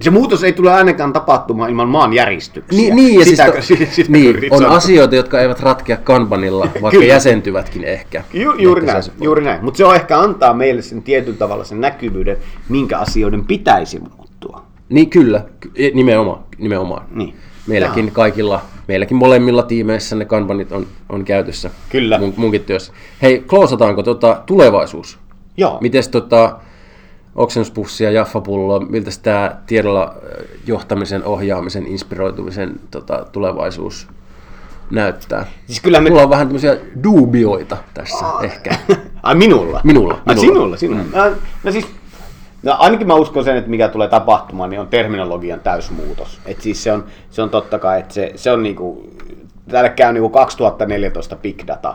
Se 0.01 0.11
muutos 0.11 0.45
ei 0.45 0.53
tule 0.53 0.73
ainakaan 0.73 1.13
tapahtumaan 1.13 1.71
ilman 1.71 1.89
maanjäristyksiä. 1.89 2.79
niin, 2.81 2.97
niin, 2.97 3.19
ja 3.21 3.25
Sitäkö- 3.27 3.63
siis, 3.63 3.95
sitä 3.97 4.13
niin, 4.13 4.37
on 4.51 4.59
sanoa. 4.59 4.77
asioita, 4.77 5.17
jotka 5.17 5.41
eivät 5.41 5.61
ratkea 5.61 5.97
kanbanilla, 5.97 6.65
vaikka 6.83 6.91
Kyllä. 6.91 7.05
jäsentyvätkin 7.05 7.85
ehkä. 7.85 8.25
Ju, 8.33 8.55
juuri 8.59 8.81
Ehkä 8.81 8.93
näin, 8.93 9.05
juuri 9.21 9.45
näin. 9.45 9.65
Mutta 9.65 9.79
se 9.79 9.85
on 9.85 9.95
ehkä 9.95 10.19
antaa 10.21 10.55
meille 10.55 10.83
sen 10.83 11.03
tietyllä 11.03 11.39
tavalla 11.39 11.65
sen 11.65 11.81
näkyvyyden, 11.81 12.37
minkä 12.69 12.99
asioiden 12.99 13.45
pitäisi 13.45 13.99
muuttua. 14.17 14.63
Niin 14.89 15.11
kyllä, 15.11 15.45
ky- 15.61 15.71
e, 15.77 15.91
nimenomaan. 15.95 16.39
nimenomaan. 16.59 17.07
Niin. 17.11 17.35
Meilläkin 17.67 18.05
Jaa. 18.05 18.15
kaikilla, 18.15 18.61
meilläkin 18.89 19.17
molemmilla 19.17 19.63
tiimeissä 19.63 20.17
ne 20.17 20.25
kanbanit 20.25 20.73
on, 20.73 20.87
on 21.09 21.25
käytössä. 21.25 21.71
Kyllä. 21.89 22.19
Mun, 22.19 22.35
munkin 22.37 22.61
työssä. 22.65 22.93
Hei, 23.23 23.39
kloosataanko 23.47 24.03
tota, 24.03 24.43
tulevaisuus? 24.47 25.19
Joo. 25.57 25.79
Mites 25.81 26.09
tota, 26.09 26.57
oksennuspussi 27.37 28.05
ja 28.05 28.11
jaffapullo, 28.11 28.81
miltä 28.81 29.11
tämä 29.23 29.57
tiedolla 29.67 30.15
ö, 30.23 30.45
johtamisen, 30.67 31.25
ohjaamisen, 31.25 31.87
inspiroitumisen 31.87 32.81
tota, 32.91 33.27
tulevaisuus 33.33 34.09
näyttää? 34.91 35.47
Siis 35.67 35.81
kyllä 35.81 36.01
me... 36.01 36.11
Mulla 36.11 36.23
on 36.23 36.31
vähän 36.31 36.47
tämmöisiä 36.47 36.77
dubioita 37.03 37.77
tässä 37.95 38.27
ehkä. 38.43 38.71
Ai 39.23 39.35
minulla? 39.35 39.81
Minulla, 39.85 40.15
Ai 40.27 40.35
minulla. 40.35 40.55
sinulla, 40.55 40.77
sinulla. 40.77 41.03
Mm. 41.03 41.11
No, 41.13 41.37
no 41.65 41.73
siis, 41.73 41.87
no 42.63 42.77
ainakin 42.79 43.07
mä 43.07 43.15
uskon 43.15 43.45
sen, 43.45 43.57
että 43.57 43.71
mikä 43.71 43.89
tulee 43.89 44.09
tapahtumaan, 44.09 44.71
niin 44.71 44.81
on 44.81 44.89
terminologian 44.89 45.61
täysmuutos. 45.61 46.41
Et 46.47 46.61
siis 46.61 46.83
se 46.83 46.93
on, 46.93 47.05
se 47.31 47.43
on 47.43 47.51
totta 47.51 47.79
kai, 47.79 48.01
että 48.01 48.15
se, 48.15 48.33
se 48.37 48.51
on 48.51 48.63
niinku, 48.63 49.11
täällä 49.69 49.91
käy 49.91 50.13
niinku 50.13 50.31
2014 50.31 51.37
big 51.37 51.63
data, 51.67 51.95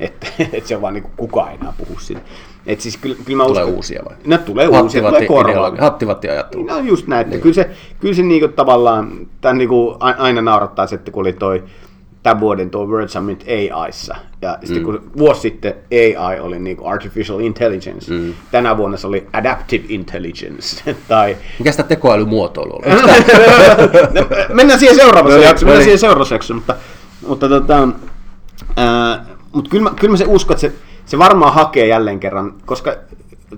että 0.00 0.26
et 0.52 0.66
se 0.66 0.76
on 0.76 0.82
vaan 0.82 0.94
niinku 0.94 1.10
kuka 1.16 1.50
ei 1.50 1.56
enää 1.60 1.72
puhu 1.78 1.98
siitä. 2.00 2.20
Et 2.66 2.80
siis 2.80 2.96
kyllä, 2.96 3.16
kyllä 3.24 3.36
mä 3.36 3.46
Tulee 3.48 3.62
uskon, 3.62 3.76
uusia 3.76 4.02
vai? 4.04 4.14
No 4.26 4.38
tulee 4.38 4.68
uusia, 4.68 4.80
tulee 4.80 5.02
Hattivatti, 5.02 5.26
korvaavia. 5.26 5.60
ideologia- 5.62 5.80
hattivatti 5.80 6.28
ajattelu. 6.28 6.64
No 6.64 6.78
just 6.78 7.06
näin, 7.06 7.26
että 7.26 7.38
kyllä 7.38 7.54
se, 7.54 7.70
kyllä 8.00 8.14
se 8.14 8.22
niinku 8.22 8.48
tavallaan, 8.48 9.26
tämän 9.40 9.58
niinku 9.58 9.96
aina 10.00 10.42
naurattaa 10.42 10.86
se, 10.86 10.94
että 10.94 11.10
kun 11.10 11.20
oli 11.20 11.32
toi 11.32 11.62
tämän 12.22 12.40
vuoden 12.40 12.70
tuo 12.70 12.86
World 12.86 13.08
Summit 13.08 13.44
AIssa, 13.74 14.16
ja 14.42 14.58
sitten 14.64 14.82
kun 14.84 15.10
vuosi 15.18 15.40
sitten 15.40 15.74
AI 15.90 16.40
oli 16.40 16.58
niinku 16.58 16.86
Artificial 16.86 17.40
Intelligence, 17.40 18.12
mm. 18.14 18.34
tänä 18.50 18.76
vuonna 18.76 18.96
se 18.96 19.06
oli 19.06 19.26
Adaptive 19.32 19.84
Intelligence, 19.88 20.82
tai 21.08 21.36
Mikä 21.58 21.70
sitä 21.70 21.82
tekoälymuotoilu? 21.82 22.82
No, 22.86 23.08
mennään 24.56 24.78
siihen 24.80 24.96
seuraavassa 24.96 25.36
No 25.36 25.40
niin, 25.40 25.48
jaksoon, 25.48 25.66
no 25.66 25.70
mennään 25.70 25.78
niin. 25.78 25.84
siihen 25.84 25.98
seuraavassa 25.98 26.34
jaksoon, 26.34 26.56
mutta, 26.58 26.74
mutta, 27.26 27.48
tota, 27.48 27.88
ää, 28.76 29.24
mutta 29.52 29.70
kyllä, 29.70 29.82
mä, 29.90 29.96
kyllä 30.00 30.10
mä 30.10 30.16
se 30.16 30.24
uskon, 30.28 30.54
että 30.54 30.60
se, 30.60 30.72
se 31.06 31.18
varmaan 31.18 31.54
hakee 31.54 31.86
jälleen 31.86 32.20
kerran, 32.20 32.54
koska 32.66 32.94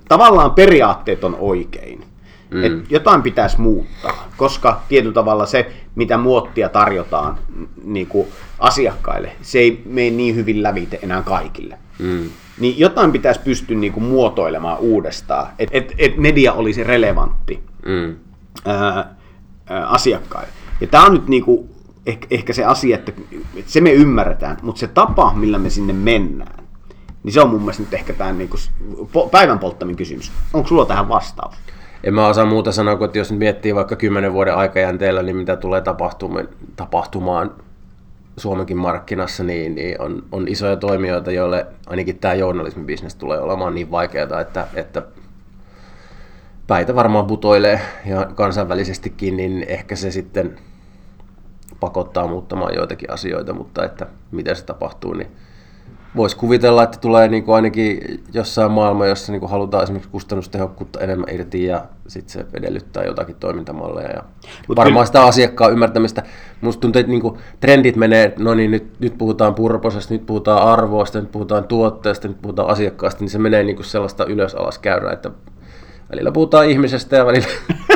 tavallaan 0.08 0.50
periaatteet 0.50 1.24
on 1.24 1.36
oikein. 1.40 2.04
Mm. 2.50 2.64
Et 2.64 2.90
jotain 2.90 3.22
pitäisi 3.22 3.60
muuttaa, 3.60 4.28
koska 4.36 4.80
tietyllä 4.88 5.14
tavalla 5.14 5.46
se, 5.46 5.72
mitä 5.94 6.16
muottia 6.16 6.68
tarjotaan 6.68 7.38
niin 7.84 8.06
kuin 8.06 8.28
asiakkaille, 8.58 9.32
se 9.42 9.58
ei 9.58 9.82
mene 9.86 10.10
niin 10.10 10.34
hyvin 10.34 10.62
lävite 10.62 10.98
enää 11.02 11.22
kaikille. 11.22 11.78
Mm. 11.98 12.30
Niin 12.58 12.78
jotain 12.78 13.12
pitäisi 13.12 13.40
pystyä 13.40 13.76
niin 13.76 13.92
kuin 13.92 14.04
muotoilemaan 14.04 14.78
uudestaan, 14.78 15.46
että 15.58 15.78
et, 15.78 15.94
et 15.98 16.16
media 16.16 16.52
olisi 16.52 16.84
relevantti 16.84 17.62
Mm. 17.86 18.16
ää, 18.64 19.14
ää, 19.70 19.86
asiakkaille. 19.86 20.48
Ja 20.80 20.86
tämä 20.86 21.04
on 21.04 21.12
nyt 21.12 21.28
niinku 21.28 21.68
ehkä, 22.06 22.26
ehkä 22.30 22.52
se 22.52 22.64
asia, 22.64 22.94
että, 22.96 23.12
että 23.56 23.72
se 23.72 23.80
me 23.80 23.92
ymmärretään, 23.92 24.56
mutta 24.62 24.78
se 24.80 24.86
tapa, 24.86 25.32
millä 25.34 25.58
me 25.58 25.70
sinne 25.70 25.92
mennään, 25.92 26.63
niin 27.24 27.32
se 27.32 27.40
on 27.40 27.50
mun 27.50 27.60
mielestä 27.60 27.82
nyt 27.82 27.94
ehkä 27.94 28.12
tämä 28.12 28.32
niinku, 28.32 28.56
s- 28.56 28.70
po- 29.02 29.28
päivän 29.30 29.58
polttamin 29.58 29.96
kysymys. 29.96 30.32
Onko 30.52 30.68
sulla 30.68 30.86
tähän 30.86 31.08
vastaus? 31.08 31.54
En 32.04 32.14
mä 32.14 32.26
osaa 32.26 32.46
muuta 32.46 32.72
sanoa, 32.72 32.96
kuin 32.96 33.06
että 33.06 33.18
jos 33.18 33.30
nyt 33.30 33.38
miettii 33.38 33.74
vaikka 33.74 33.96
kymmenen 33.96 34.32
vuoden 34.32 34.54
aikajänteellä, 34.54 35.22
niin 35.22 35.36
mitä 35.36 35.56
tulee 35.56 35.80
tapahtumaan, 35.80 36.48
tapahtumaan 36.76 37.50
Suomenkin 38.36 38.76
markkinassa, 38.76 39.44
niin, 39.44 39.74
niin 39.74 40.00
on, 40.00 40.22
on 40.32 40.48
isoja 40.48 40.76
toimijoita, 40.76 41.30
joille 41.30 41.66
ainakin 41.86 42.18
tämä 42.18 42.34
journalismibisnes 42.34 43.14
tulee 43.14 43.40
olemaan 43.40 43.74
niin 43.74 43.90
vaikeaa, 43.90 44.40
että, 44.40 44.66
että 44.74 45.02
päitä 46.66 46.94
varmaan 46.94 47.26
putoilee 47.26 47.80
ja 48.06 48.26
kansainvälisestikin, 48.34 49.36
niin 49.36 49.64
ehkä 49.68 49.96
se 49.96 50.10
sitten 50.10 50.56
pakottaa 51.80 52.26
muuttamaan 52.26 52.74
joitakin 52.74 53.10
asioita, 53.10 53.52
mutta 53.52 53.84
että 53.84 54.06
miten 54.30 54.56
se 54.56 54.64
tapahtuu, 54.64 55.12
niin 55.12 55.30
voisi 56.16 56.36
kuvitella, 56.36 56.82
että 56.82 56.98
tulee 56.98 57.28
niin 57.28 57.44
kuin 57.44 57.54
ainakin 57.54 58.22
jossain 58.32 58.72
maailma, 58.72 59.06
jossa 59.06 59.32
niin 59.32 59.40
kuin 59.40 59.50
halutaan 59.50 59.82
esimerkiksi 59.82 60.10
kustannustehokkuutta 60.10 61.00
enemmän 61.00 61.34
irti 61.34 61.64
ja 61.64 61.84
sitten 62.06 62.32
se 62.32 62.46
edellyttää 62.54 63.04
jotakin 63.04 63.36
toimintamalleja 63.40 64.10
ja 64.10 64.22
Mut 64.68 64.76
varmaan 64.76 64.92
kyllä- 64.92 65.06
sitä 65.06 65.24
asiakkaan 65.24 65.72
ymmärtämistä. 65.72 66.22
Minusta 66.60 66.80
tuntuu, 66.80 67.00
että 67.00 67.10
niin 67.10 67.22
kuin 67.22 67.38
trendit 67.60 67.96
menee, 67.96 68.34
no 68.38 68.54
niin 68.54 68.70
nyt, 68.70 69.00
nyt 69.00 69.18
puhutaan 69.18 69.54
purposesta, 69.54 70.14
nyt 70.14 70.26
puhutaan 70.26 70.62
arvoista, 70.62 71.20
nyt 71.20 71.32
puhutaan 71.32 71.64
tuotteesta, 71.64 72.28
nyt 72.28 72.42
puhutaan 72.42 72.68
asiakkaasta, 72.68 73.20
niin 73.20 73.30
se 73.30 73.38
menee 73.38 73.62
niin 73.62 73.76
kuin 73.76 73.86
sellaista 73.86 74.24
ylös-alas 74.24 74.78
käyrää, 74.78 75.12
että 75.12 75.30
välillä 76.12 76.32
puhutaan 76.32 76.70
ihmisestä 76.70 77.16
ja 77.16 77.26
välillä, 77.26 77.46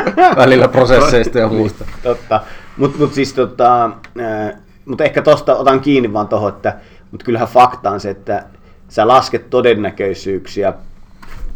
välillä 0.43 0.67
prosesseista 0.67 1.39
ja 1.39 1.47
muusta. 1.47 1.85
Totta. 2.03 2.41
Mutta 2.77 2.97
mut 2.97 3.13
siis 3.13 3.33
tota, 3.33 3.91
ää, 4.19 4.61
mut 4.85 5.01
ehkä 5.01 5.21
tosta 5.21 5.55
otan 5.55 5.79
kiinni 5.79 6.13
vaan 6.13 6.27
tohon, 6.27 6.49
että 6.49 6.77
mut 7.11 7.23
kyllähän 7.23 7.47
fakta 7.47 7.91
on 7.91 7.99
se, 7.99 8.09
että 8.09 8.45
sä 8.89 9.07
lasket 9.07 9.49
todennäköisyyksiä 9.49 10.73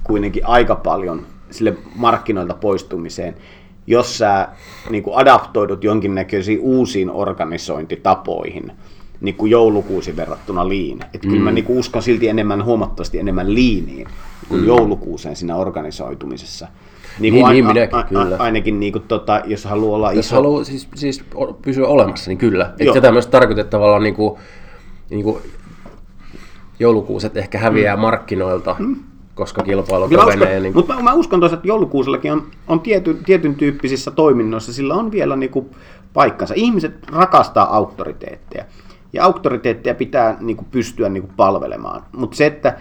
kuitenkin 0.04 0.48
aika 0.48 0.76
paljon 0.76 1.26
sille 1.50 1.74
markkinoilta 1.96 2.54
poistumiseen, 2.54 3.36
jos 3.88 4.18
sä 4.18 4.48
niin 4.90 5.04
adaptoidut 5.14 5.84
jonkinnäköisiin 5.84 6.60
uusiin 6.60 7.12
organisointitapoihin, 7.12 8.72
niin 9.22 9.36
kuin 9.36 9.52
joulukuusi 9.52 10.16
verrattuna 10.16 10.70
liin. 10.70 11.00
Että 11.14 11.28
kyllä 11.28 11.44
mä 11.44 11.52
niin 11.52 11.66
kuin 11.66 11.80
uskon 11.80 12.04
silti 12.04 12.28
enemmän, 12.28 12.66
huomattavasti 12.66 13.20
enemmän 13.20 13.54
liiniin 13.54 14.08
kuin 14.50 14.62
mm. 14.62 14.68
joulukuuseen 14.68 15.36
siinä 15.36 15.56
organisoitumisessa. 15.56 16.68
Niin, 17.20 17.34
niin 17.34 17.66
minäkin, 17.66 18.06
kyllä. 18.10 18.36
Ainakin 18.40 18.80
niin 18.80 18.94
kuin, 18.94 19.04
tota, 19.08 19.42
jos 19.46 19.66
haluaa 19.66 19.96
olla 19.96 20.14
Jos 20.14 20.26
iso... 20.26 20.36
haluaa 20.36 20.64
siis, 20.64 20.88
siis 20.96 21.24
pysyä 21.62 21.88
olemassa, 21.88 22.32
niin 22.32 22.38
kyllä. 22.38 22.74
Että 22.80 22.94
tätä 22.94 23.12
myös 23.12 23.28
tarkoittaa 23.28 23.66
tavallaan 23.66 24.04
niin 24.04 24.16
kuin, 24.16 24.40
niin 25.14 25.24
kuin 25.24 25.38
joulukuuset 26.80 27.38
ehkä 27.38 27.58
häviää 27.58 27.96
mm. 27.96 28.02
markkinoilta, 28.02 28.76
koska 29.36 29.64
kilpailu 29.64 30.10
kovenee. 30.10 30.60
Niin 30.60 30.74
mutta 30.74 30.96
mä, 30.96 31.02
mä 31.02 31.14
uskon 31.14 31.40
tosiaan, 31.40 31.58
että 31.58 31.68
joulukuusellakin 31.68 32.32
on, 32.32 32.48
on 32.68 32.80
tiety, 32.80 33.18
tietyn 33.26 33.56
tyyppisissä 33.56 34.12
toiminnoissa, 34.12 34.74
sillä 34.74 34.94
on 34.94 35.12
vielä 35.12 35.36
niinku 35.36 35.70
paikkansa. 36.14 36.54
Ihmiset 36.58 36.94
rakastaa 37.12 37.76
auktoriteetteja. 37.76 38.66
Ja 39.14 39.26
auktoriteetteja 39.26 39.96
pitää 39.96 40.38
niinku 40.40 40.66
pystyä 40.72 41.10
niinku 41.10 41.30
palvelemaan. 41.36 42.04
Mutta 42.16 42.38
se, 42.38 42.46
että 42.46 42.78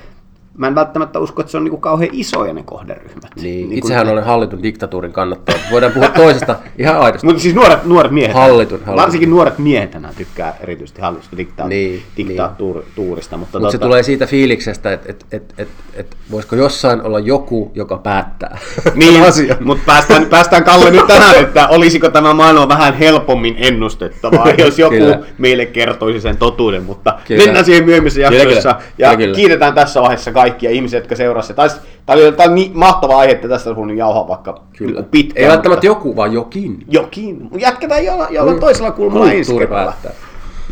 mä 0.59 0.67
en 0.67 0.75
välttämättä 0.75 1.19
usko, 1.19 1.41
että 1.43 1.51
se 1.51 1.57
on 1.57 1.65
niinku 1.65 1.77
kauhean 1.77 2.11
isoja 2.13 2.53
ne 2.53 2.63
kohderyhmät. 2.63 3.31
Niin, 3.37 3.69
niin 3.69 3.79
itsehän 3.79 4.09
olen 4.09 4.25
hallitun 4.25 4.63
diktatuurin 4.63 5.13
kannattaja. 5.13 5.59
Voidaan 5.71 5.93
puhua 5.93 6.09
toisesta 6.09 6.57
ihan 6.79 7.01
aidosti. 7.01 7.27
Mutta 7.27 7.43
siis 7.43 7.55
nuoret, 7.55 7.85
nuoret 7.85 8.13
miehet, 8.13 8.35
Hallitun, 8.37 8.79
hallitun. 8.79 9.03
varsinkin 9.03 9.31
nuoret 9.31 9.59
miehet 9.59 9.97
tykkää 10.17 10.57
erityisesti 10.61 11.01
hallitusta 11.01 11.37
dikta- 11.37 11.69
Niin, 11.69 12.03
diktatuurista. 12.17 13.37
Mutta 13.37 13.59
Mutta 13.59 13.71
se 13.73 13.79
tota- 13.79 13.81
tulee 13.83 14.03
siitä 14.03 14.27
fiiliksestä, 14.27 14.93
että 14.93 15.11
et, 15.11 15.27
et, 15.33 15.55
et, 15.59 15.69
et, 15.95 16.17
voisiko 16.31 16.57
jossain 16.57 17.03
olla 17.03 17.19
joku, 17.19 17.73
joka 17.75 17.99
päättää 17.99 18.59
Niin, 18.95 19.23
mutta 19.65 19.83
päästään, 19.87 20.27
päästään 20.27 20.65
Kalle 20.65 20.91
nyt 20.91 21.07
tähän, 21.07 21.37
että 21.37 21.69
olisiko 21.69 22.09
tämä 22.09 22.35
maailma 22.35 22.69
vähän 22.69 22.95
helpommin 22.95 23.55
ennustettavaa, 23.59 24.47
jos 24.59 24.79
joku 24.79 24.97
Kyllä. 24.97 25.19
meille 25.39 25.67
kertoisi 25.67 26.21
sen 26.21 26.37
totuuden, 26.37 26.83
mutta 26.83 27.19
Kyllä. 27.29 27.45
mennään 27.45 27.65
siihen 27.65 27.85
myöhemmissä 27.85 28.21
jaksoissa. 28.21 28.73
kyllä. 28.75 28.85
Ja 28.99 29.09
Kyllä, 29.09 29.17
kyllä. 29.19 29.37
kiitetään 29.37 29.75
tässä 29.75 30.03
vaiheessa 30.03 30.33
kaikkia 30.43 30.71
ihmisiä, 30.71 30.99
jotka 30.99 31.17
seurasivat. 31.17 31.83
Tämä 32.07 32.19
oli, 32.19 32.33
tämä 32.33 32.47
oli 32.47 32.55
niin 32.55 32.71
mahtava 32.75 33.19
aihe, 33.19 33.33
että 33.33 33.49
tästä 33.49 33.77
voinut 33.77 33.97
jauhaa 33.97 34.29
vaikka 34.29 34.61
Kyllä. 34.77 35.01
niin 35.01 35.11
pitkään. 35.11 35.45
Ei 35.45 35.51
välttämättä 35.51 35.87
joku, 35.87 36.17
vaan 36.17 36.33
jokin. 36.33 36.85
Jokin. 36.89 37.49
Jatketaan 37.59 38.05
jolla, 38.05 38.27
jolla 38.31 38.51
Niin. 38.51 38.61
toisella 38.61 38.91
kulmalla 38.91 39.33
ensi 39.33 39.59
kerralla. 39.59 39.95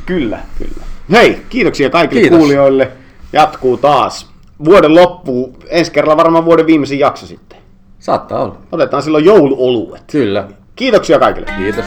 Kyllä, 0.07 0.39
kyllä. 0.59 0.85
Hei, 1.13 1.43
kiitoksia 1.49 1.91
kaikille 1.91 2.21
Kiitos. 2.21 2.39
kuulijoille. 2.39 2.91
Jatkuu 3.33 3.77
taas. 3.77 4.31
Vuoden 4.65 4.95
loppuun. 4.95 5.55
Ensi 5.69 5.93
kerralla 5.93 6.17
varmaan 6.17 6.45
vuoden 6.45 6.67
viimeisin 6.67 6.99
jakso 6.99 7.27
sitten. 7.27 7.59
Saattaa 7.99 8.43
olla. 8.43 8.57
Otetaan 8.73 9.03
silloin 9.03 9.25
jouluoluet. 9.25 10.03
Kyllä. 10.13 10.45
Kiitoksia 10.77 11.19
kaikille. 11.19 11.47
Kiitos. 11.59 11.85